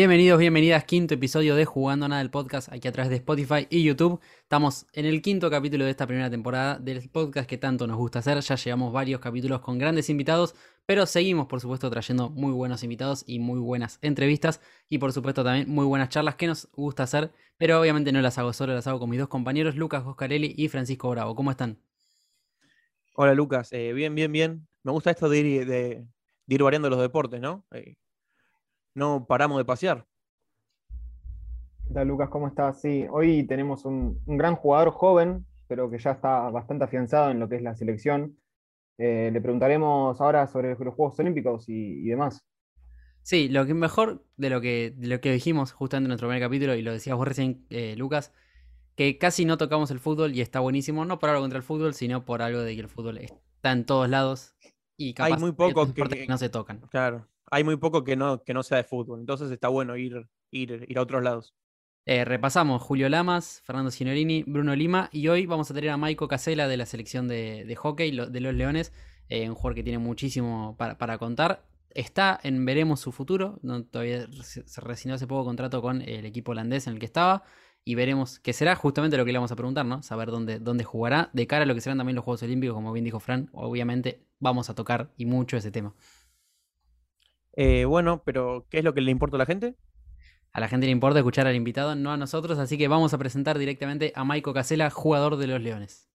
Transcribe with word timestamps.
Bienvenidos, 0.00 0.38
bienvenidas, 0.38 0.84
quinto 0.84 1.14
episodio 1.14 1.56
de 1.56 1.64
Jugando 1.64 2.06
Nada 2.06 2.22
del 2.22 2.30
podcast 2.30 2.72
aquí 2.72 2.86
a 2.86 2.92
través 2.92 3.10
de 3.10 3.16
Spotify 3.16 3.66
y 3.68 3.82
YouTube. 3.82 4.20
Estamos 4.42 4.86
en 4.92 5.06
el 5.06 5.20
quinto 5.22 5.50
capítulo 5.50 5.84
de 5.84 5.90
esta 5.90 6.06
primera 6.06 6.30
temporada 6.30 6.78
del 6.78 7.08
podcast 7.10 7.50
que 7.50 7.58
tanto 7.58 7.84
nos 7.88 7.96
gusta 7.96 8.20
hacer. 8.20 8.38
Ya 8.38 8.54
llevamos 8.54 8.92
varios 8.92 9.20
capítulos 9.20 9.60
con 9.60 9.76
grandes 9.76 10.08
invitados, 10.08 10.54
pero 10.86 11.04
seguimos 11.04 11.48
por 11.48 11.60
supuesto 11.60 11.90
trayendo 11.90 12.30
muy 12.30 12.52
buenos 12.52 12.84
invitados 12.84 13.24
y 13.26 13.40
muy 13.40 13.58
buenas 13.58 13.98
entrevistas 14.00 14.60
y 14.88 14.98
por 14.98 15.12
supuesto 15.12 15.42
también 15.42 15.68
muy 15.68 15.84
buenas 15.84 16.10
charlas 16.10 16.36
que 16.36 16.46
nos 16.46 16.68
gusta 16.76 17.02
hacer, 17.02 17.32
pero 17.56 17.80
obviamente 17.80 18.12
no 18.12 18.20
las 18.20 18.38
hago 18.38 18.52
solo, 18.52 18.74
las 18.74 18.86
hago 18.86 19.00
con 19.00 19.10
mis 19.10 19.18
dos 19.18 19.26
compañeros, 19.26 19.74
Lucas 19.74 20.04
Oscarelli 20.06 20.54
y 20.56 20.68
Francisco 20.68 21.10
Bravo. 21.10 21.34
¿Cómo 21.34 21.50
están? 21.50 21.76
Hola 23.16 23.34
Lucas, 23.34 23.72
eh, 23.72 23.92
bien, 23.92 24.14
bien, 24.14 24.30
bien. 24.30 24.68
Me 24.84 24.92
gusta 24.92 25.10
esto 25.10 25.28
de 25.28 25.38
ir, 25.40 25.66
de, 25.66 26.06
variando 26.46 26.88
los 26.88 27.00
deportes, 27.00 27.40
¿no? 27.40 27.66
Eh, 27.72 27.96
no 28.98 29.26
paramos 29.26 29.56
de 29.58 29.64
pasear. 29.64 30.04
¿Qué 31.86 31.94
tal, 31.94 32.08
Lucas? 32.08 32.28
¿Cómo 32.28 32.48
estás? 32.48 32.82
Sí, 32.82 33.06
hoy 33.10 33.44
tenemos 33.44 33.86
un, 33.86 34.20
gran 34.26 34.56
jugador 34.56 34.90
joven, 34.90 35.46
pero 35.68 35.88
que 35.88 35.98
ya 35.98 36.10
está 36.10 36.50
bastante 36.50 36.84
afianzado 36.84 37.30
en 37.30 37.40
lo 37.40 37.48
que 37.48 37.56
es 37.56 37.62
la 37.62 37.74
selección. 37.74 38.36
Eh, 38.98 39.30
le 39.32 39.40
preguntaremos 39.40 40.20
ahora 40.20 40.46
sobre 40.48 40.70
los 40.70 40.94
Juegos 40.94 41.18
Olímpicos 41.18 41.64
y, 41.68 42.02
demás. 42.08 42.44
Sí, 43.22 43.48
lo 43.48 43.64
que 43.64 43.72
mejor 43.72 44.24
de 44.36 44.50
lo 44.50 44.60
que, 44.60 44.94
lo 44.98 45.20
que 45.20 45.32
dijimos 45.32 45.72
justamente 45.72 46.06
en 46.06 46.08
nuestro 46.08 46.28
primer 46.28 46.42
capítulo, 46.42 46.74
y 46.74 46.82
lo 46.82 46.92
decías 46.92 47.16
vos 47.16 47.26
recién, 47.26 47.64
eh, 47.70 47.94
Lucas, 47.96 48.34
que 48.96 49.16
casi 49.16 49.44
no 49.44 49.56
tocamos 49.56 49.90
el 49.90 50.00
fútbol 50.00 50.34
y 50.34 50.40
está 50.40 50.60
buenísimo, 50.60 51.04
no 51.04 51.18
por 51.18 51.30
algo 51.30 51.42
contra 51.42 51.58
el 51.58 51.62
fútbol, 51.62 51.94
sino 51.94 52.24
por 52.24 52.42
algo 52.42 52.60
de 52.60 52.74
que 52.74 52.80
el 52.80 52.88
fútbol 52.88 53.18
está 53.18 53.72
en 53.72 53.86
todos 53.86 54.08
lados 54.08 54.56
y 54.96 55.14
capaz 55.14 55.36
hay 55.36 55.40
muy 55.40 55.52
poco 55.52 55.94
que, 55.94 56.26
no 56.26 56.36
se 56.36 56.48
tocan. 56.48 56.80
Claro, 56.90 57.28
hay 57.50 57.64
muy 57.64 57.76
poco 57.76 58.04
que 58.04 58.16
no, 58.16 58.42
que 58.42 58.54
no 58.54 58.62
sea 58.62 58.78
de 58.78 58.84
fútbol, 58.84 59.20
entonces 59.20 59.50
está 59.50 59.68
bueno 59.68 59.96
ir, 59.96 60.28
ir, 60.50 60.84
ir 60.88 60.98
a 60.98 61.02
otros 61.02 61.22
lados. 61.22 61.54
Eh, 62.06 62.24
repasamos 62.24 62.80
Julio 62.80 63.08
Lamas, 63.10 63.60
Fernando 63.66 63.90
Signorini, 63.90 64.42
Bruno 64.46 64.74
Lima 64.74 65.10
y 65.12 65.28
hoy 65.28 65.44
vamos 65.44 65.70
a 65.70 65.74
tener 65.74 65.90
a 65.90 65.98
Maiko 65.98 66.26
Casela 66.26 66.66
de 66.66 66.78
la 66.78 66.86
selección 66.86 67.28
de, 67.28 67.76
hockey 67.76 68.10
de 68.10 68.40
los 68.40 68.54
Leones, 68.54 68.94
eh, 69.28 69.46
un 69.48 69.54
jugador 69.54 69.74
que 69.74 69.82
tiene 69.82 69.98
muchísimo 69.98 70.74
para, 70.78 71.18
contar. 71.18 71.66
Está 71.90 72.40
en 72.42 72.64
Veremos 72.64 73.00
su 73.00 73.12
futuro, 73.12 73.58
no, 73.62 73.84
todavía 73.84 74.26
se, 74.42 74.66
se 74.66 75.12
hace 75.12 75.26
poco 75.26 75.44
contrato 75.44 75.82
con 75.82 76.00
el 76.00 76.24
equipo 76.24 76.52
holandés 76.52 76.86
en 76.86 76.94
el 76.94 76.98
que 76.98 77.04
estaba 77.04 77.44
y 77.84 77.94
veremos 77.94 78.38
qué 78.38 78.52
será 78.52 78.74
justamente 78.74 79.16
lo 79.16 79.24
que 79.24 79.32
le 79.32 79.38
vamos 79.38 79.52
a 79.52 79.56
preguntar, 79.56 79.84
¿no? 79.86 80.02
Saber 80.02 80.30
dónde, 80.30 80.58
dónde 80.58 80.84
jugará 80.84 81.30
de 81.32 81.46
cara 81.46 81.64
a 81.64 81.66
lo 81.66 81.74
que 81.74 81.80
serán 81.80 81.98
también 81.98 82.16
los 82.16 82.24
Juegos 82.24 82.42
Olímpicos, 82.42 82.74
como 82.74 82.92
bien 82.92 83.04
dijo 83.04 83.20
Fran, 83.20 83.48
obviamente 83.52 84.26
vamos 84.38 84.70
a 84.70 84.74
tocar 84.74 85.12
y 85.16 85.26
mucho 85.26 85.56
ese 85.56 85.70
tema. 85.70 85.94
Eh, 87.60 87.86
bueno, 87.86 88.22
pero 88.24 88.68
¿qué 88.70 88.78
es 88.78 88.84
lo 88.84 88.94
que 88.94 89.00
le 89.00 89.10
importa 89.10 89.36
a 89.36 89.38
la 89.38 89.44
gente? 89.44 89.74
A 90.52 90.60
la 90.60 90.68
gente 90.68 90.86
le 90.86 90.92
importa 90.92 91.18
escuchar 91.18 91.48
al 91.48 91.56
invitado, 91.56 91.96
no 91.96 92.12
a 92.12 92.16
nosotros, 92.16 92.56
así 92.56 92.78
que 92.78 92.86
vamos 92.86 93.14
a 93.14 93.18
presentar 93.18 93.58
directamente 93.58 94.12
a 94.14 94.22
Maiko 94.22 94.54
Casela, 94.54 94.90
jugador 94.90 95.36
de 95.38 95.48
los 95.48 95.60
Leones. 95.60 96.08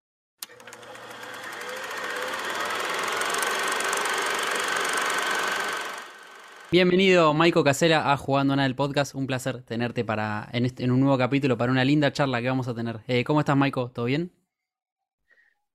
Bienvenido, 6.71 7.33
Maiko 7.33 7.61
Casela, 7.66 8.14
a 8.14 8.16
Jugando 8.16 8.55
Nada 8.55 8.66
el 8.66 8.77
podcast. 8.77 9.14
Un 9.14 9.27
placer 9.27 9.64
tenerte 9.64 10.05
para, 10.05 10.47
en, 10.53 10.91
un 10.91 11.02
nuevo 11.02 11.17
capítulo 11.17 11.58
para 11.58 11.73
una 11.73 11.83
linda 11.83 12.14
charla 12.14 12.41
que 12.41 12.47
vamos 12.47 12.69
a 12.69 12.73
tener. 12.73 13.02
Eh, 13.09 13.25
¿Cómo 13.25 13.41
estás, 13.41 13.58
Maiko? 13.58 13.91
¿Todo 13.91 14.05
bien? 14.05 14.31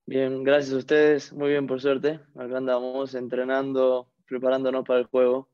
Bien, 0.07 0.43
gracias 0.45 0.73
a 0.73 0.79
ustedes. 0.79 1.31
Muy 1.35 1.51
bien, 1.51 1.67
por 1.67 1.83
suerte. 1.83 2.21
Acá 2.37 2.57
andamos 2.57 3.15
entrenando, 3.15 4.09
preparándonos 4.27 4.87
para 4.87 5.01
el 5.01 5.05
juego. 5.05 5.51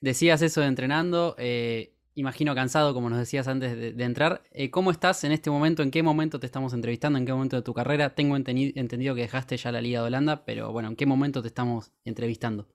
Decías 0.00 0.42
eso 0.42 0.60
de 0.60 0.68
entrenando, 0.68 1.34
eh, 1.38 1.94
imagino 2.14 2.54
cansado, 2.54 2.94
como 2.94 3.10
nos 3.10 3.18
decías 3.18 3.48
antes 3.48 3.96
de, 3.96 4.04
entrar. 4.04 4.42
Eh, 4.52 4.70
¿Cómo 4.70 4.90
estás 4.90 5.24
en 5.24 5.32
este 5.32 5.50
momento? 5.50 5.82
¿En 5.82 5.90
qué 5.90 6.02
momento 6.02 6.38
te 6.38 6.46
estamos 6.46 6.72
entrevistando? 6.72 7.18
¿En 7.18 7.26
qué 7.26 7.32
momento 7.32 7.56
de 7.56 7.62
tu 7.62 7.74
carrera? 7.74 8.14
Tengo 8.14 8.36
entendido 8.36 9.14
que 9.14 9.22
dejaste 9.22 9.56
ya 9.56 9.72
la 9.72 9.80
Liga 9.80 10.00
de 10.00 10.06
Holanda, 10.06 10.44
pero 10.44 10.72
bueno, 10.72 10.88
¿en 10.88 10.96
qué 10.96 11.06
momento 11.06 11.42
te 11.42 11.48
estamos 11.48 11.92
entrevistando? 12.04 12.66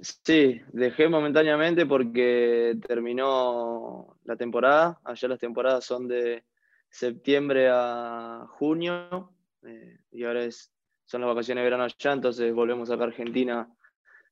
Sí, 0.00 0.60
dejé 0.72 1.08
momentáneamente 1.08 1.86
porque 1.86 2.76
terminó 2.86 4.18
la 4.24 4.36
temporada. 4.36 5.00
Allá 5.04 5.28
las 5.28 5.40
temporadas 5.40 5.84
son 5.84 6.06
de 6.06 6.44
septiembre 6.88 7.68
a 7.70 8.46
junio 8.50 9.32
eh, 9.62 9.98
y 10.12 10.24
ahora 10.24 10.44
es, 10.44 10.72
son 11.06 11.22
las 11.22 11.28
vacaciones 11.28 11.62
de 11.62 11.64
verano 11.64 11.84
allá, 11.84 12.12
entonces 12.12 12.54
volvemos 12.54 12.90
a 12.90 12.94
Argentina 12.94 13.68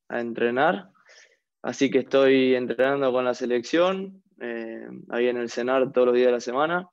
a 0.09 0.21
entrenar. 0.21 0.91
Así 1.63 1.91
que 1.91 2.01
estoy 2.01 2.57
entrenando 2.57 3.13
con 3.13 3.25
la 3.25 3.35
selección, 3.35 4.23
eh, 4.41 4.85
ahí 5.11 5.29
en 5.29 5.37
el 5.37 5.49
CENAR 5.49 5.93
todos 5.93 6.09
los 6.09 6.17
días 6.17 6.27
de 6.27 6.33
la 6.33 6.41
semana, 6.41 6.91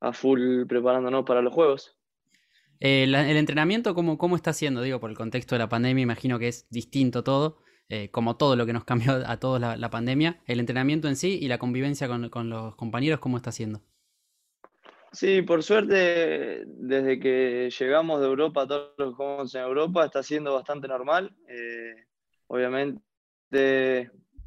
a 0.00 0.12
full 0.12 0.66
preparándonos 0.66 1.24
para 1.24 1.40
los 1.40 1.54
Juegos. 1.54 1.96
Eh, 2.80 3.04
el 3.04 3.14
entrenamiento, 3.14 3.94
¿cómo, 3.94 4.18
¿cómo 4.18 4.36
está 4.36 4.52
siendo? 4.52 4.82
Digo, 4.82 5.00
por 5.00 5.08
el 5.08 5.16
contexto 5.16 5.54
de 5.54 5.60
la 5.60 5.70
pandemia, 5.70 6.02
imagino 6.02 6.38
que 6.38 6.48
es 6.48 6.68
distinto 6.68 7.24
todo, 7.24 7.56
eh, 7.88 8.10
como 8.10 8.36
todo 8.36 8.56
lo 8.56 8.66
que 8.66 8.74
nos 8.74 8.84
cambió 8.84 9.22
a 9.26 9.38
todos 9.38 9.58
la, 9.58 9.90
pandemia. 9.90 10.42
El 10.46 10.60
entrenamiento 10.60 11.08
en 11.08 11.16
sí 11.16 11.38
y 11.40 11.48
la 11.48 11.56
convivencia 11.56 12.06
con, 12.06 12.28
con 12.28 12.50
los 12.50 12.76
compañeros, 12.76 13.20
¿cómo 13.20 13.38
está 13.38 13.52
siendo? 13.52 13.80
Sí, 15.12 15.40
por 15.42 15.62
suerte, 15.62 16.64
desde 16.66 17.18
que 17.20 17.70
llegamos 17.78 18.20
de 18.20 18.26
Europa, 18.26 18.66
todos 18.66 18.92
los 18.98 19.10
que 19.10 19.14
jugamos 19.14 19.54
en 19.54 19.62
Europa, 19.62 20.04
está 20.04 20.22
siendo 20.22 20.52
bastante 20.52 20.88
normal. 20.88 21.34
obviamente 22.48 23.00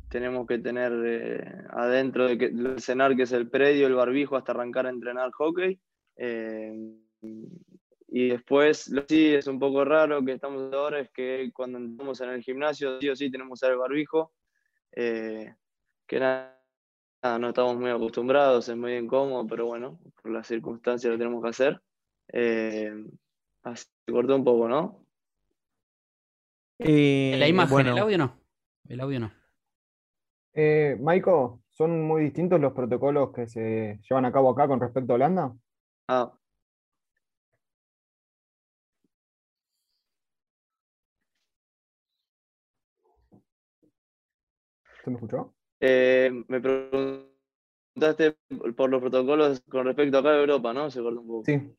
tenemos 0.10 0.48
que 0.48 0.60
tener 0.60 0.94
eh, 1.06 1.64
adentro 1.72 2.28
de 2.28 2.38
que, 2.38 2.50
del 2.50 2.80
cenar, 2.82 3.16
que 3.16 3.24
es 3.24 3.32
el 3.32 3.50
predio, 3.50 3.88
el 3.88 3.96
barbijo, 3.96 4.36
hasta 4.36 4.52
arrancar 4.54 4.86
a 4.86 4.90
entrenar 4.90 5.32
hockey. 5.32 5.80
Eh, 6.16 6.96
y 8.10 8.30
después, 8.30 8.88
lo 8.90 9.06
que 9.06 9.14
sí 9.14 9.36
es 9.36 9.48
un 9.48 9.60
poco 9.60 9.84
raro 9.84 10.24
que 10.24 10.34
estamos 10.34 10.72
ahora 10.74 11.00
es 11.00 11.10
que 11.12 11.52
cuando 11.54 11.78
entramos 11.78 12.22
en 12.22 12.30
el 12.30 12.42
gimnasio, 12.42 13.00
sí 13.02 13.10
o 13.10 13.16
sí 13.16 13.30
tenemos 13.30 13.62
el 13.64 13.76
barbijo, 13.76 14.32
eh, 14.94 15.54
que 16.08 16.20
nada, 16.20 16.58
no 17.40 17.50
estamos 17.50 17.76
muy 17.76 17.90
acostumbrados, 17.90 18.70
es 18.70 18.78
muy 18.78 18.96
incómodo, 18.96 19.46
pero 19.46 19.66
bueno, 19.66 20.00
por 20.22 20.32
las 20.32 20.48
circunstancias 20.48 21.12
lo 21.12 21.18
tenemos 21.18 21.44
que 21.44 21.50
hacer. 21.50 21.82
así 23.64 23.88
cortó 24.10 24.36
un 24.36 24.44
poco, 24.46 24.70
¿no? 24.70 25.04
la 26.80 27.48
imagen, 27.48 27.88
el 27.88 27.98
audio 27.98 28.18
no. 28.20 28.47
El 28.90 29.02
audio 29.02 29.20
no. 29.20 29.32
Eh, 30.54 30.98
Maiko, 31.00 31.62
¿son 31.70 32.02
muy 32.08 32.24
distintos 32.24 32.60
los 32.60 32.74
protocolos 32.74 33.32
que 33.34 33.48
se 33.48 34.00
llevan 34.10 34.26
a 34.26 34.32
cabo 34.32 34.50
acá 34.50 34.68
con 34.68 34.80
respecto 34.80 35.14
a 35.14 35.16
Holanda? 35.16 35.56
Ah. 36.08 36.32
¿Se 45.04 45.10
me 45.10 45.18
escuchó? 45.18 45.54
Eh, 45.80 46.32
me 46.48 46.60
preguntaste 46.60 48.38
por 48.76 48.90
los 48.90 49.02
protocolos 49.02 49.62
con 49.70 49.86
respecto 49.86 50.18
a 50.18 50.20
acá 50.22 50.32
de 50.32 50.40
Europa, 50.40 50.74
¿no? 50.74 50.90
Se 50.90 51.02
cortó 51.02 51.22
un 51.22 51.28
poco. 51.28 51.44
Sí. 51.46 51.76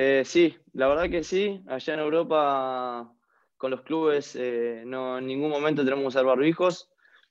Eh, 0.00 0.22
sí, 0.24 0.56
la 0.74 0.86
verdad 0.86 1.10
que 1.10 1.24
sí. 1.24 1.60
Allá 1.66 1.94
en 1.94 1.98
Europa, 2.00 3.12
con 3.56 3.72
los 3.72 3.82
clubes, 3.82 4.36
eh, 4.36 4.84
no, 4.86 5.18
en 5.18 5.26
ningún 5.26 5.50
momento 5.50 5.82
tenemos 5.82 6.04
que 6.04 6.08
usar 6.08 6.24
barbijos. 6.24 6.88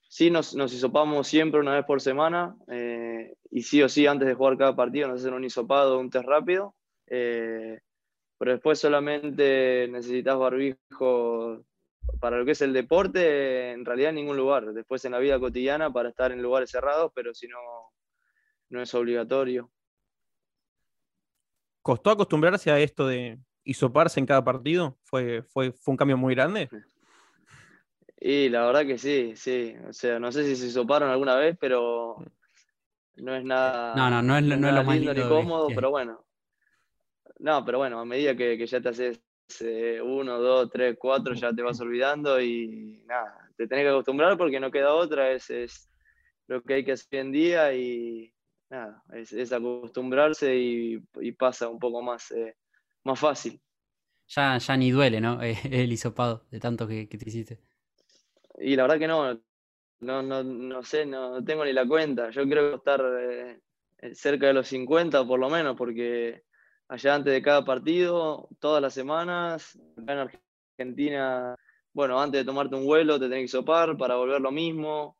Sí, 0.09 0.29
nos, 0.29 0.53
nos 0.53 0.73
hisopamos 0.73 1.27
siempre 1.29 1.61
una 1.61 1.75
vez 1.75 1.85
por 1.85 2.01
semana. 2.01 2.57
Eh, 2.67 3.35
y 3.51 3.61
sí 3.61 3.81
o 3.81 3.87
sí, 3.87 4.05
antes 4.05 4.27
de 4.27 4.33
jugar 4.33 4.57
cada 4.57 4.75
partido, 4.75 5.07
nos 5.07 5.21
hacen 5.21 5.33
un 5.33 5.45
hisopado, 5.45 5.97
un 5.97 6.09
test 6.09 6.25
rápido. 6.27 6.75
pero 7.05 8.51
después 8.51 8.79
solamente 8.79 9.87
necesitas 9.89 10.37
barbijo 10.37 11.63
para 12.19 12.37
lo 12.37 12.45
que 12.45 12.51
es 12.51 12.61
el 12.61 12.73
deporte, 12.73 13.71
en 13.71 13.85
realidad 13.85 14.09
en 14.09 14.15
ningún 14.15 14.35
lugar. 14.35 14.73
Después 14.73 15.05
en 15.05 15.13
la 15.13 15.19
vida 15.19 15.39
cotidiana 15.39 15.91
para 15.91 16.09
estar 16.09 16.33
en 16.33 16.41
lugares 16.41 16.69
cerrados, 16.71 17.11
pero 17.15 17.33
si 17.33 17.47
no, 17.47 17.59
no 18.69 18.81
es 18.81 18.93
obligatorio. 18.93 19.71
¿Costó 21.87 22.09
acostumbrarse 22.09 22.69
a 22.69 22.79
esto 22.79 23.07
de 23.07 23.39
hisoparse 23.63 24.19
en 24.19 24.25
cada 24.25 24.43
partido? 24.43 24.97
¿Fue, 25.03 25.41
fue, 25.43 25.71
fue 25.71 25.93
un 25.93 25.97
cambio 25.97 26.17
muy 26.17 26.35
grande? 26.35 26.67
Y 28.19 28.49
la 28.49 28.65
verdad 28.65 28.85
que 28.85 28.97
sí, 28.97 29.37
sí. 29.37 29.73
O 29.87 29.93
sea, 29.93 30.19
no 30.19 30.29
sé 30.33 30.43
si 30.43 30.57
se 30.57 30.67
hisoparon 30.67 31.09
alguna 31.09 31.35
vez, 31.35 31.55
pero 31.57 32.17
no 33.15 33.33
es 33.37 33.45
nada. 33.45 33.95
No, 33.95 34.09
no, 34.09 34.21
no 34.21 34.37
es, 34.37 34.43
no, 34.43 34.69
lo 34.69 34.83
más 34.83 34.97
lindo 34.97 35.13
ni 35.13 35.21
cómodo, 35.29 35.69
pero 35.73 35.89
bueno. 35.89 36.25
No, 37.39 37.63
pero 37.63 37.77
bueno, 37.77 38.01
a 38.01 38.05
medida 38.05 38.35
que, 38.35 38.67
ya 38.67 38.81
te 38.81 38.89
haces 38.89 39.21
eh, 39.61 40.01
uno, 40.03 40.39
dos, 40.41 40.69
tres, 40.69 40.97
cuatro, 40.99 41.35
ya 41.35 41.53
te 41.53 41.61
vas 41.61 41.79
olvidando 41.79 42.41
y 42.41 43.01
nada, 43.05 43.49
te 43.55 43.65
tenés 43.65 43.85
que 43.85 43.91
acostumbrar 43.91 44.37
porque 44.37 44.59
no 44.59 44.71
queda 44.71 44.93
otra, 44.93 45.31
es, 45.31 45.49
es 45.49 45.89
lo 46.47 46.61
que 46.63 46.73
hay 46.73 46.83
que 46.83 46.91
hacer 46.91 47.21
en 47.21 47.31
día 47.31 47.73
y, 47.73 48.33
nada, 48.69 49.03
es, 49.13 49.51
acostumbrarse 49.51 50.55
y, 50.55 50.99
pasa 51.37 51.69
un 51.69 51.79
poco 51.79 52.01
más, 52.01 52.31
eh, 52.31 52.55
más 53.03 53.19
fácil. 53.19 53.59
Ya, 54.27 54.57
ya 54.57 54.77
ni 54.77 54.91
duele, 54.91 55.21
¿no? 55.21 55.39
el 55.41 55.91
hisopado 55.91 56.45
de 56.51 56.59
tanto 56.59 56.87
que, 56.87 57.07
te 57.07 57.29
hiciste. 57.29 57.59
y 58.59 58.75
la 58.75 58.83
verdad 58.83 58.99
que 58.99 59.07
no, 59.07 59.33
no, 59.99 60.21
no, 60.21 60.43
no 60.43 60.83
sé, 60.83 61.05
no 61.05 61.43
tengo 61.43 61.65
ni 61.65 61.73
la 61.73 61.87
cuenta. 61.87 62.29
Yo 62.29 62.43
creo 62.47 62.69
que 62.69 62.75
estar 62.75 63.01
eh, 63.19 63.59
cerca 64.13 64.47
de 64.47 64.53
los 64.53 64.67
50 64.67 65.25
por 65.25 65.39
lo 65.39 65.49
menos, 65.49 65.75
porque 65.75 66.43
allá 66.87 67.15
antes 67.15 67.33
de 67.33 67.41
cada 67.41 67.65
partido, 67.65 68.49
todas 68.59 68.81
las 68.81 68.93
semanas, 68.93 69.79
acá 69.97 70.13
en 70.13 70.29
Argentina, 70.77 71.55
bueno, 71.93 72.21
antes 72.21 72.41
de 72.41 72.45
tomarte 72.45 72.75
un 72.75 72.85
vuelo 72.85 73.19
te 73.19 73.27
tenés 73.27 73.45
que 73.45 73.57
sopar 73.57 73.97
para 73.97 74.15
volver 74.15 74.41
lo 74.41 74.51
mismo. 74.51 75.16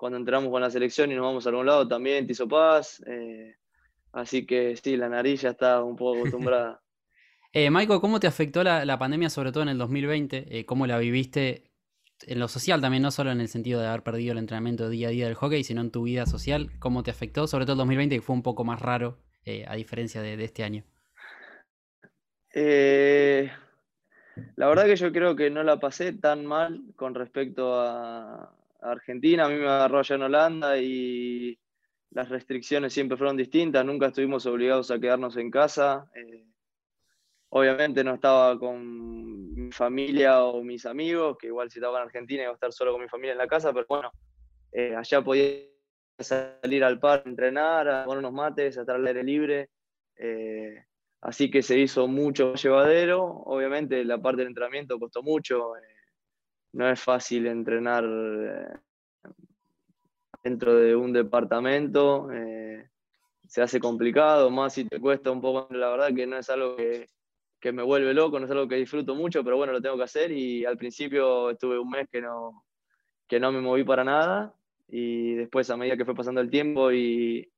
Cuando 0.00 0.16
entramos 0.16 0.50
con 0.50 0.62
la 0.62 0.70
selección 0.70 1.12
y 1.12 1.14
nos 1.14 1.26
vamos 1.26 1.44
a 1.44 1.50
algún 1.50 1.66
lado 1.66 1.86
también 1.86 2.26
te 2.26 2.32
sopás. 2.32 3.04
Eh, 3.06 3.54
así 4.12 4.46
que 4.46 4.74
sí, 4.74 4.96
la 4.96 5.10
nariz 5.10 5.42
ya 5.42 5.50
está 5.50 5.84
un 5.84 5.94
poco 5.94 6.20
acostumbrada. 6.20 6.80
eh, 7.52 7.70
Michael, 7.70 8.00
¿cómo 8.00 8.18
te 8.18 8.26
afectó 8.26 8.64
la, 8.64 8.98
pandemia, 8.98 9.28
sobre 9.28 9.52
todo 9.52 9.62
en 9.62 9.68
el 9.68 9.76
2020? 9.76 10.58
Eh, 10.58 10.64
¿Cómo 10.64 10.86
la 10.86 10.96
viviste 10.96 11.70
en 12.26 12.38
lo 12.38 12.48
social 12.48 12.80
también, 12.80 13.02
no 13.02 13.10
solo 13.10 13.30
en 13.30 13.42
el 13.42 13.48
sentido 13.48 13.78
de 13.78 13.88
haber 13.88 14.02
perdido 14.02 14.32
el 14.32 14.38
entrenamiento 14.38 14.88
día 14.88 15.08
a 15.08 15.10
día 15.10 15.26
del 15.26 15.34
hockey, 15.34 15.64
sino 15.64 15.82
en 15.82 15.90
tu 15.90 16.04
vida 16.04 16.24
social? 16.24 16.70
¿Cómo 16.78 17.02
te 17.02 17.10
afectó? 17.10 17.46
Sobre 17.46 17.66
todo 17.66 17.74
el 17.74 17.78
2020, 17.80 18.16
que 18.16 18.22
fue 18.22 18.34
un 18.34 18.42
poco 18.42 18.64
más 18.64 18.80
raro, 18.80 19.18
eh, 19.44 19.66
a 19.68 19.74
diferencia 19.74 20.22
de, 20.22 20.42
este 20.42 20.64
año. 20.64 20.82
Eh, 22.54 23.50
la 24.56 24.66
verdad 24.66 24.86
que 24.86 24.96
yo 24.96 25.12
creo 25.12 25.36
que 25.36 25.50
no 25.50 25.62
la 25.62 25.78
pasé 25.78 26.14
tan 26.14 26.46
mal 26.46 26.80
con 26.96 27.14
respecto 27.14 27.78
a, 27.78 28.54
Argentina. 28.82 29.46
A 29.46 29.48
mí 29.48 29.56
me 29.56 29.66
agarró 29.66 29.98
allá 29.98 30.16
en 30.16 30.22
Holanda 30.22 30.78
y 30.78 31.58
las 32.10 32.28
restricciones 32.28 32.92
siempre 32.92 33.16
fueron 33.16 33.36
distintas. 33.36 33.84
Nunca 33.84 34.06
estuvimos 34.06 34.46
obligados 34.46 34.90
a 34.90 34.98
quedarnos 34.98 35.36
en 35.36 35.50
casa. 35.50 36.10
Eh, 36.14 36.44
obviamente 37.50 38.02
no 38.02 38.14
estaba 38.14 38.58
con 38.58 39.54
mi 39.54 39.72
familia 39.72 40.42
o 40.44 40.62
mis 40.62 40.86
amigos, 40.86 41.36
que 41.38 41.48
igual 41.48 41.70
si 41.70 41.78
estaba 41.78 41.98
en 41.98 42.06
Argentina 42.06 42.42
iba 42.42 42.52
a 42.52 42.54
estar 42.54 42.72
solo 42.72 42.92
con 42.92 43.02
mi 43.02 43.08
familia 43.08 43.32
en 43.32 43.38
la 43.38 43.48
casa, 43.48 43.72
pero 43.72 43.86
bueno, 43.88 44.12
eh, 44.72 44.94
allá 44.96 45.22
podía 45.22 45.70
salir 46.18 46.84
al 46.84 46.98
parque, 46.98 47.28
entrenar, 47.28 47.88
a 47.88 48.04
poner 48.04 48.18
unos 48.18 48.32
mates, 48.32 48.76
a 48.76 48.82
estar 48.82 48.96
al 48.96 49.06
aire 49.06 49.24
libre. 49.24 49.70
Eh, 50.16 50.84
así 51.22 51.50
que 51.50 51.62
se 51.62 51.78
hizo 51.78 52.06
mucho 52.06 52.54
llevadero. 52.54 53.24
Obviamente 53.24 54.04
la 54.04 54.18
parte 54.18 54.38
del 54.38 54.48
entrenamiento 54.48 54.98
costó 54.98 55.22
mucho. 55.22 55.72
Eh, 56.72 56.76
no 56.78 56.90
es 56.90 57.00
fácil 57.00 57.46
entrenar 57.46 58.04
dentro 60.42 60.74
de 60.76 60.96
un 60.96 61.12
departamento. 61.12 62.28
se 63.46 63.62
hace 63.62 63.80
complicado, 63.80 64.50
más 64.50 64.74
si 64.74 64.84
te 64.84 65.00
cuesta 65.00 65.30
un 65.30 65.40
poco. 65.40 65.68
La 65.74 65.90
verdad 65.90 66.14
que 66.14 66.26
no 66.26 66.38
es 66.38 66.48
algo 66.50 66.76
que, 66.76 67.08
que 67.60 67.72
me 67.72 67.82
vuelve 67.82 68.14
loco, 68.14 68.38
no 68.38 68.46
es 68.46 68.50
algo 68.50 68.66
que 68.66 68.76
disfruto 68.76 69.14
mucho, 69.14 69.44
pero 69.44 69.56
bueno, 69.56 69.72
lo 69.72 69.82
tengo 69.82 69.96
que 69.96 70.04
hacer 70.04 70.32
y 70.32 70.64
al 70.64 70.78
principio 70.78 71.50
estuve 71.50 71.78
un 71.78 71.90
mes 71.90 72.08
que 72.10 72.22
no, 72.22 72.64
que 73.28 73.38
no 73.38 73.52
me 73.52 73.60
moví 73.60 73.84
para 73.84 74.02
nada 74.02 74.54
y 74.88 75.34
después 75.34 75.70
a 75.70 75.76
medida 75.76 75.96
que 75.96 76.04
fue 76.04 76.14
pasando 76.14 76.40
el 76.40 76.50
tiempo 76.50 76.90
y 76.90 77.48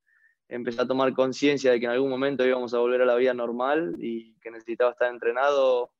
empecé 0.48 0.82
a 0.82 0.86
tomar 0.86 1.14
conciencia 1.14 1.72
de 1.72 1.80
que 1.80 1.86
en 1.86 1.92
algún 1.92 2.10
momento 2.10 2.44
íbamos 2.44 2.74
a 2.74 2.78
volver 2.78 3.00
a 3.02 3.06
la 3.06 3.14
vida 3.14 3.32
normal 3.32 3.94
y 3.98 4.34
que 4.40 4.50
necesitaba 4.50 4.90
estar 4.90 5.10
entrenado. 5.10 5.90